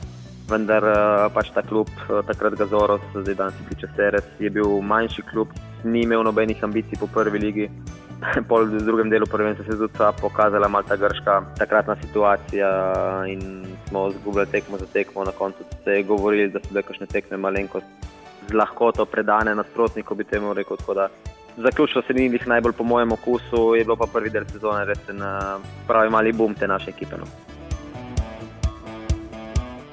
vendar 0.49 0.83
eh, 0.83 1.29
pač 1.33 1.51
ta 1.53 1.61
klub, 1.61 1.89
eh, 2.09 2.21
takrat 2.27 2.57
ga 2.59 2.67
Zoros, 2.67 3.03
zdaj 3.15 3.35
danes 3.35 3.59
je 3.59 3.67
Kliče 3.69 3.89
Ceres, 3.95 4.27
je 4.39 4.49
bil 4.49 4.81
manjši 4.81 5.25
klub, 5.31 5.53
ni 5.83 6.03
imel 6.03 6.23
nobenih 6.23 6.63
ambicij 6.63 6.99
po 6.99 7.07
prvi 7.07 7.39
ligi. 7.39 7.69
Pol 8.49 8.69
v 8.71 8.83
drugem 8.83 9.09
delu 9.11 9.27
prvenstva 9.27 9.65
se 9.65 9.75
je 9.75 9.81
tudi 9.83 10.11
pokazala 10.21 10.67
malo 10.67 10.87
ta 10.87 10.95
grška 10.95 11.41
takratna 11.59 11.95
situacija 12.01 12.69
in 13.27 13.65
smo 13.89 14.09
zgubili 14.11 14.45
tekmo 14.47 14.77
za 14.77 14.85
tekmo. 14.85 15.25
Na 15.27 15.31
koncu 15.31 15.63
se 15.83 15.97
je 15.97 16.07
govorili, 16.07 16.51
da 16.51 16.59
so 16.59 16.71
bile 16.71 16.83
kakšne 16.87 17.07
tekme 17.11 17.37
malenkost 17.37 17.85
z 18.47 18.55
lahkoto 18.55 19.05
predane 19.05 19.55
nasprotniku, 19.55 20.15
bi 20.15 20.23
temu 20.23 20.53
rekel. 20.53 20.77
Zaključilo 21.57 22.03
se 22.07 22.13
ni 22.13 22.29
njih 22.29 22.47
najbolj 22.47 22.73
po 22.73 22.83
mojem 22.83 23.11
okusu, 23.11 23.75
je 23.75 23.83
bilo 23.83 23.95
pa 23.95 24.07
prvi 24.13 24.29
del 24.29 24.47
sezone 24.47 24.85
res 24.85 25.03
en 25.09 25.19
pravi 25.87 26.09
mali 26.09 26.31
bum 26.33 26.55
te 26.55 26.67
naše 26.67 26.89
ekipe. 26.89 27.19
No 27.19 27.52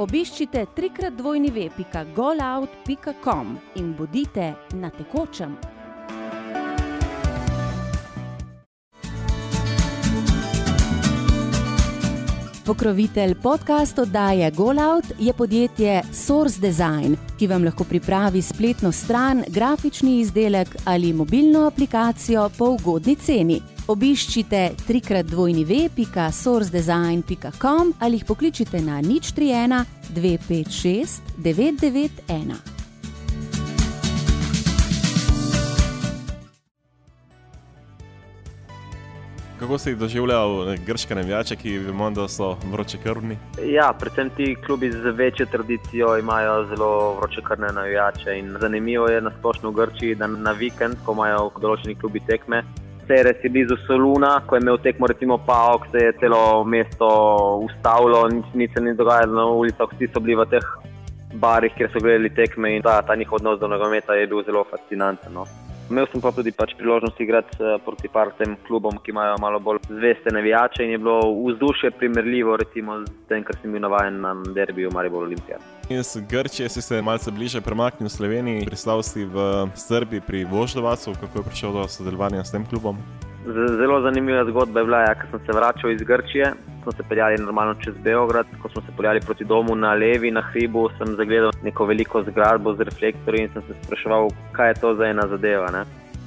obiščite 0.01 0.65
trikrat 0.77 1.13
dvojni 1.19 1.51
web.golout.com 1.53 3.59
in 3.77 3.93
bodite 3.99 4.55
na 4.73 4.91
tekočem. 4.91 5.57
Pokrovitelj 12.71 13.35
podcast 13.43 13.99
oddaje 13.99 14.51
GoLout 14.51 15.05
je 15.19 15.33
podjetje 15.33 16.03
Source 16.13 16.61
Design, 16.61 17.17
ki 17.39 17.49
vam 17.51 17.65
lahko 17.65 17.85
pripravi 17.85 18.43
spletno 18.43 18.93
stran, 18.93 19.43
grafični 19.49 20.21
izdelek 20.21 20.77
ali 20.85 21.13
mobilno 21.13 21.67
aplikacijo 21.67 22.51
po 22.59 22.71
ugodni 22.71 23.17
ceni. 23.17 23.61
Obiščite 23.91 24.87
trikrat 24.87 25.27
dvojni 25.27 25.65
web.sourcedesign.com 25.67 27.89
ali 27.99 28.21
jih 28.21 28.27
pokličite 28.29 28.79
na 28.87 29.01
nič 29.03 29.33
31 29.35 29.83
256 30.15 31.19
991. 31.43 32.79
Kako 39.61 39.79
si 39.79 39.95
doživljal 39.95 40.77
grške 40.87 41.15
navijače, 41.15 41.57
ki 41.57 41.79
vemo, 41.79 42.11
da 42.11 42.29
so 42.29 42.57
vroče 42.71 42.99
krvni? 43.03 43.37
Ja, 43.67 43.93
predvsem 43.93 44.31
ti 44.37 44.57
klubi 44.67 44.93
z 44.93 45.11
večjo 45.17 45.47
tradicijo 45.47 46.19
imajo 46.19 46.67
zelo 46.67 47.15
vroče 47.15 47.41
krvne 47.45 47.73
navijače. 47.73 48.43
Zanimivo 48.61 49.09
je 49.09 49.21
na 49.21 49.31
splošno 49.39 49.71
v 49.71 49.75
Grčiji, 49.75 50.15
da 50.15 50.27
na 50.27 50.53
vikend, 50.53 50.97
ko 51.05 51.13
imajo 51.13 51.51
določeni 51.61 51.95
klubi 52.01 52.21
tekme, 52.27 52.63
Ceres 53.11 53.43
je 53.43 53.51
blizu 53.51 53.75
Soluna, 53.87 54.37
ko 54.47 54.55
je 54.55 54.61
imel 54.63 54.77
tekmo, 54.79 55.09
recimo 55.11 55.39
Paok, 55.47 55.89
se 55.91 55.99
je 55.99 56.13
celo 56.21 56.65
mesto 56.65 57.09
ustavilo, 57.67 58.29
nič, 58.31 58.53
nič 58.55 58.71
se 58.77 58.81
ni 58.81 58.95
dogajalo 58.95 59.35
na 59.35 59.47
ulicah, 59.51 59.91
vsi 59.91 60.07
so 60.15 60.23
bili 60.23 60.37
v 60.39 60.47
teh 60.53 60.69
barih, 61.43 61.75
kjer 61.75 61.91
so 61.91 61.99
gledali 61.99 62.31
tekme 62.31 62.71
in 62.77 62.87
ta, 62.87 63.01
ta 63.03 63.17
njihov 63.19 63.41
odnos 63.41 63.59
do 63.59 63.67
nogometa 63.67 64.15
je 64.15 64.29
bil 64.31 64.45
zelo 64.47 64.63
fascinanten. 64.71 65.35
No. 65.35 65.43
Imel 65.91 66.07
sem 66.13 66.23
pa 66.23 66.31
tudi 66.31 66.53
pač 66.55 66.77
priložnost 66.79 67.19
igrati 67.21 67.57
uh, 67.59 67.75
proti 67.85 68.09
partem 68.09 68.55
klubom, 68.67 68.99
ki 69.03 69.11
imajo 69.11 69.39
malo 69.43 69.59
bolj 69.59 69.81
zveste 69.89 70.31
navijače 70.31 70.85
in 70.85 70.91
je 70.95 70.99
bilo 70.99 71.19
vzdušje 71.49 71.91
primerljivo 71.99 72.57
recimo, 72.57 73.01
z 73.07 73.29
tem, 73.29 73.43
kar 73.45 73.59
sem 73.63 73.73
bil 73.73 73.83
navaden 73.83 74.21
na 74.23 74.35
derbiju 74.55 74.91
Maribor 74.95 75.25
Olimpija. 75.27 75.59
Iz 75.91 76.17
Grčije 76.31 76.69
si 76.69 76.83
se 76.83 77.03
malce 77.03 77.31
bliže 77.31 77.61
premaknil 77.61 78.07
v 78.07 78.13
Sloveniji, 78.13 78.67
pristal 78.67 79.03
si 79.03 79.25
v 79.25 79.67
Srbiji 79.75 80.23
pri 80.27 80.45
Voždovacu, 80.45 81.17
kako 81.21 81.39
je 81.39 81.49
prišel 81.51 81.73
do 81.73 81.89
sodelovanja 81.89 82.45
s 82.45 82.55
tem 82.55 82.67
klubom? 82.67 83.03
Zelo 83.47 84.01
zanimiva 84.01 84.45
zgodba 84.45 84.81
je 84.81 84.85
bila, 84.85 84.99
ja, 84.99 85.15
ko 85.15 85.27
sem 85.31 85.41
se 85.47 85.53
vračal 85.53 85.91
iz 85.91 86.03
Grčije. 86.03 86.53
Smo 86.83 86.93
se 86.93 87.03
peljali 87.09 87.39
normalno 87.39 87.75
čez 87.75 87.95
Beograd, 88.05 88.47
ko 88.63 88.69
smo 88.69 88.83
se 88.83 88.93
peljali 88.97 89.21
proti 89.21 89.45
domu 89.45 89.75
na 89.75 89.95
Levi, 89.95 90.31
na 90.31 90.41
hribu, 90.41 90.89
sem 90.99 91.17
zagledal 91.17 91.51
neko 91.63 91.85
veliko 91.85 92.23
zgradbo 92.23 92.75
z 92.75 92.81
reflektorji 92.81 93.43
in 93.43 93.49
sem 93.53 93.63
se 93.63 93.75
spraševal, 93.83 94.29
kaj 94.53 94.69
je 94.69 94.75
to 94.75 94.95
za 94.95 95.07
ena 95.07 95.27
zadeva. 95.29 95.71
Ne? 95.71 95.85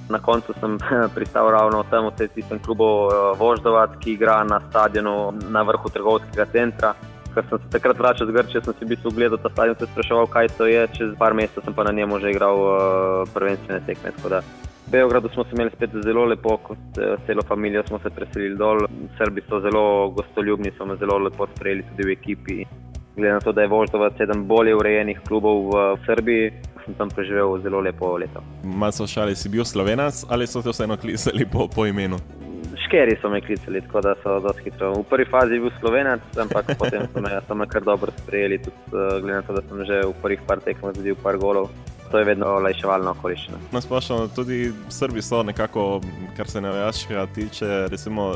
Na 0.10 0.20
koncu 0.20 0.54
sem 0.60 0.78
pristal 1.16 1.52
ravno 1.52 1.84
v 1.84 1.90
tem, 1.90 2.34
v 2.44 2.50
tem 2.50 2.60
klubu 2.60 2.90
eh, 3.10 3.38
Voždovac, 3.38 3.98
ki 4.00 4.14
igra 4.14 4.44
na 4.44 4.60
stadionu 4.70 5.34
na 5.50 5.62
vrhu 5.62 5.90
trgovskega 5.90 6.46
centra. 6.46 6.94
Ker 7.34 7.46
sem 7.50 7.58
se 7.62 7.70
takrat 7.78 7.98
vračal 7.98 8.28
z 8.28 8.34
Grčije, 8.34 8.62
sem 8.62 8.74
si 8.74 8.86
v 8.86 8.94
bistvu 8.94 9.14
ogledal 9.14 9.38
ta 9.38 9.50
stadion 9.50 9.78
in 9.78 9.86
se 9.86 9.94
spraševal, 9.94 10.28
kaj 10.28 10.54
to 10.58 10.66
je. 10.66 10.88
Čez 10.98 11.16
par 11.18 11.34
mesecev 11.34 11.66
sem 11.66 11.74
pa 11.74 11.86
na 11.86 11.94
njemu 11.94 12.20
že 12.20 12.34
igral 12.34 12.58
uh, 12.58 12.78
prvenstvene 13.34 13.82
tekme. 13.86 14.14
Beogradu 14.92 15.30
smo 15.34 15.44
se 15.44 15.50
imeli 15.54 15.72
spet 15.76 15.90
zelo 16.04 16.26
lepo, 16.26 16.58
kot 16.58 16.78
eh, 16.98 17.16
celo 17.26 17.42
družino 17.50 17.84
smo 17.88 18.00
se 18.00 18.10
preselili 18.10 18.58
dol. 18.58 18.80
Srbi 19.18 19.42
so 19.50 19.60
zelo 19.60 20.10
gostoljubni, 20.10 20.72
so 20.78 20.86
me 20.86 20.96
zelo 20.96 21.18
lepo 21.18 21.48
sprejeli 21.56 21.84
tudi 21.90 22.08
v 22.08 22.12
ekipi. 22.12 22.66
Glede 23.16 23.34
na 23.34 23.40
to, 23.40 23.52
da 23.52 23.62
je 23.62 23.68
Voždova 23.68 24.10
sedem 24.18 24.46
bolje 24.48 24.76
urejenih 24.76 25.20
klubov 25.28 25.70
v 25.70 25.82
Srbiji, 26.06 26.52
sem 26.86 26.94
tam 26.98 27.10
preživel 27.10 27.62
zelo 27.62 27.80
lepo 27.80 28.18
leto. 28.18 28.44
Malo 28.64 28.92
so 28.92 29.08
šali, 29.08 29.36
si 29.36 29.50
bil 29.50 29.66
slovenac 29.66 30.26
ali 30.30 30.48
so 30.48 30.62
te 30.62 30.74
vseeno 30.74 30.98
klicali 30.98 31.46
po, 31.46 31.68
po 31.68 31.86
imenu? 31.86 32.18
Škeri 32.86 33.16
so 33.22 33.30
me 33.30 33.42
klicali, 33.42 33.82
tako 33.82 34.02
da 34.02 34.16
so 34.24 34.40
zelo 34.40 34.54
hitro. 34.64 34.92
V 34.94 35.04
prvi 35.10 35.26
fazi 35.30 35.54
je 35.54 35.60
bil 35.60 35.72
slovenac, 35.80 36.22
ampak 36.38 36.76
potem 36.78 37.08
so 37.14 37.22
me, 37.22 37.40
so 37.48 37.56
me 37.56 37.70
kar 37.70 37.86
dobro 37.86 38.12
sprejeli, 38.18 38.58
tudi 38.58 38.76
uh, 38.92 39.22
glede 39.22 39.36
na 39.36 39.42
to, 39.42 39.54
da 39.54 39.62
sem 39.62 39.86
že 39.86 40.02
v 40.10 40.14
prvih 40.22 40.42
par 40.48 40.60
tekmah 40.60 40.94
zadel 40.98 41.16
par 41.16 41.38
golov 41.38 41.70
to 42.14 42.20
je 42.20 42.26
vedno 42.26 42.46
olajševalna 42.46 43.12
okoliščina. 43.12 43.58
Na 43.72 43.82
splošno 43.82 44.28
tudi 44.36 44.68
Srbi 44.90 45.22
so 45.22 45.40
nekako, 45.44 46.02
kar 46.38 46.50
se 46.50 46.62
navijačkega 46.62 47.26
tiče, 47.36 47.88
recimo. 47.90 48.36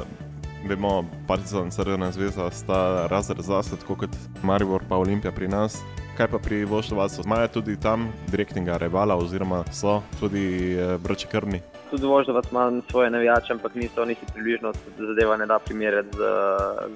Vemo, 0.67 1.05
Partizan 1.27 1.63
in 1.63 1.71
Crvena 1.71 2.09
zvezda 2.11 2.49
sta 2.51 3.07
razred 3.07 3.39
zase, 3.45 3.77
tako 3.79 3.95
kot 3.95 4.15
Maribor 4.43 4.81
pa 4.89 4.97
Olimpija 4.97 5.31
pri 5.31 5.47
nas. 5.47 5.77
Kaj 6.17 6.27
pa 6.27 6.39
pri 6.43 6.65
Voštovacu? 6.65 7.21
Imajo 7.25 7.47
tudi 7.47 7.77
tam 7.79 8.09
direktnega 8.27 8.77
rivala, 8.77 9.15
oziroma 9.15 9.61
so 9.71 10.01
tudi 10.19 10.73
eh, 10.73 10.97
broči 10.97 11.27
krvni? 11.31 11.61
Tudi 11.91 12.05
Voštovac 12.05 12.51
ima 12.51 12.71
svoje 12.91 13.09
navijače, 13.09 13.53
ampak 13.53 13.75
niso 13.75 14.05
niti 14.05 14.25
približno 14.33 14.73
zadeva, 14.97 15.37
ne 15.37 15.45
da 15.45 15.59
primerjati 15.59 16.17
z 16.17 16.19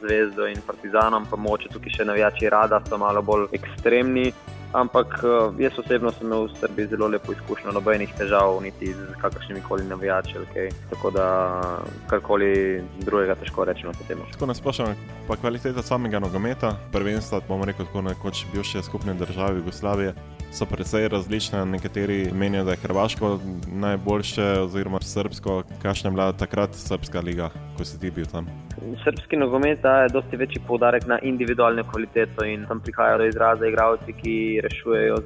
Zvezdo 0.01 0.47
in 0.47 0.57
Partizanom, 0.67 1.29
pa 1.29 1.37
moče 1.37 1.69
tukaj 1.69 1.93
še 1.99 2.05
navijači 2.05 2.49
rada, 2.49 2.81
so 2.89 2.97
malo 2.97 3.21
bolj 3.21 3.45
ekstremni. 3.53 4.31
Ampak 4.73 5.19
eh, 5.23 5.63
jaz 5.63 5.79
osebno 5.79 6.11
sem 6.11 6.27
imel 6.27 6.47
v 6.47 6.55
Srbiji 6.59 6.87
zelo 6.87 7.07
lepo 7.07 7.33
izkušnjo, 7.35 7.71
nobenih 7.75 8.13
težav, 8.17 8.55
niti 8.63 8.93
z 8.93 9.15
kakršnimi 9.21 9.61
koli 9.67 9.83
navijači. 9.83 10.37
Okay. 10.39 10.71
Tako 10.89 11.11
da 11.11 11.25
karkoli 12.07 12.83
drugega 12.99 13.35
težko 13.35 13.65
rečemo 13.65 13.93
po 13.93 14.07
tem. 14.07 14.23
Tako 14.31 14.45
nasplošno, 14.45 14.93
pa 15.27 15.35
kvaliteta 15.35 15.83
samega 15.83 16.19
nogometa, 16.19 16.75
prvenstva, 16.91 17.41
bomo 17.47 17.65
rekli, 17.65 17.85
tako 17.85 18.01
nekoč 18.01 18.45
bivše 18.53 18.83
skupne 18.83 19.13
države 19.13 19.57
Jugoslavije. 19.57 20.13
So 20.51 20.65
precej 20.65 21.07
različne, 21.07 21.65
nekateri 21.65 22.31
menijo, 22.33 22.63
da 22.63 22.71
je 22.71 22.83
Hrvaško 22.83 23.39
najboljše, 23.67 24.43
oziroma 24.43 24.99
Srbsko. 25.01 25.63
Kakšna 25.81 26.09
je 26.09 26.11
bila 26.11 26.33
takrat 26.33 26.75
Srpska 26.75 27.19
liga, 27.19 27.49
ko 27.77 27.85
si 27.85 27.99
ti 27.99 28.11
bil 28.11 28.25
tam? 28.25 28.47
Srpski 28.81 29.37
nogomet 29.37 29.81
daje 29.81 30.09
dosti 30.09 30.37
večji 30.37 30.61
poudarek 30.67 31.05
na 31.05 31.19
individualno 31.21 31.83
kvaliteto 31.91 32.45
in 32.45 32.65
tam 32.65 32.79
prihajajo 32.81 33.17
do 33.17 33.25
izraza 33.29 33.67
igravci, 33.67 34.13
ki 34.13 34.35
rešujejo 34.63 35.17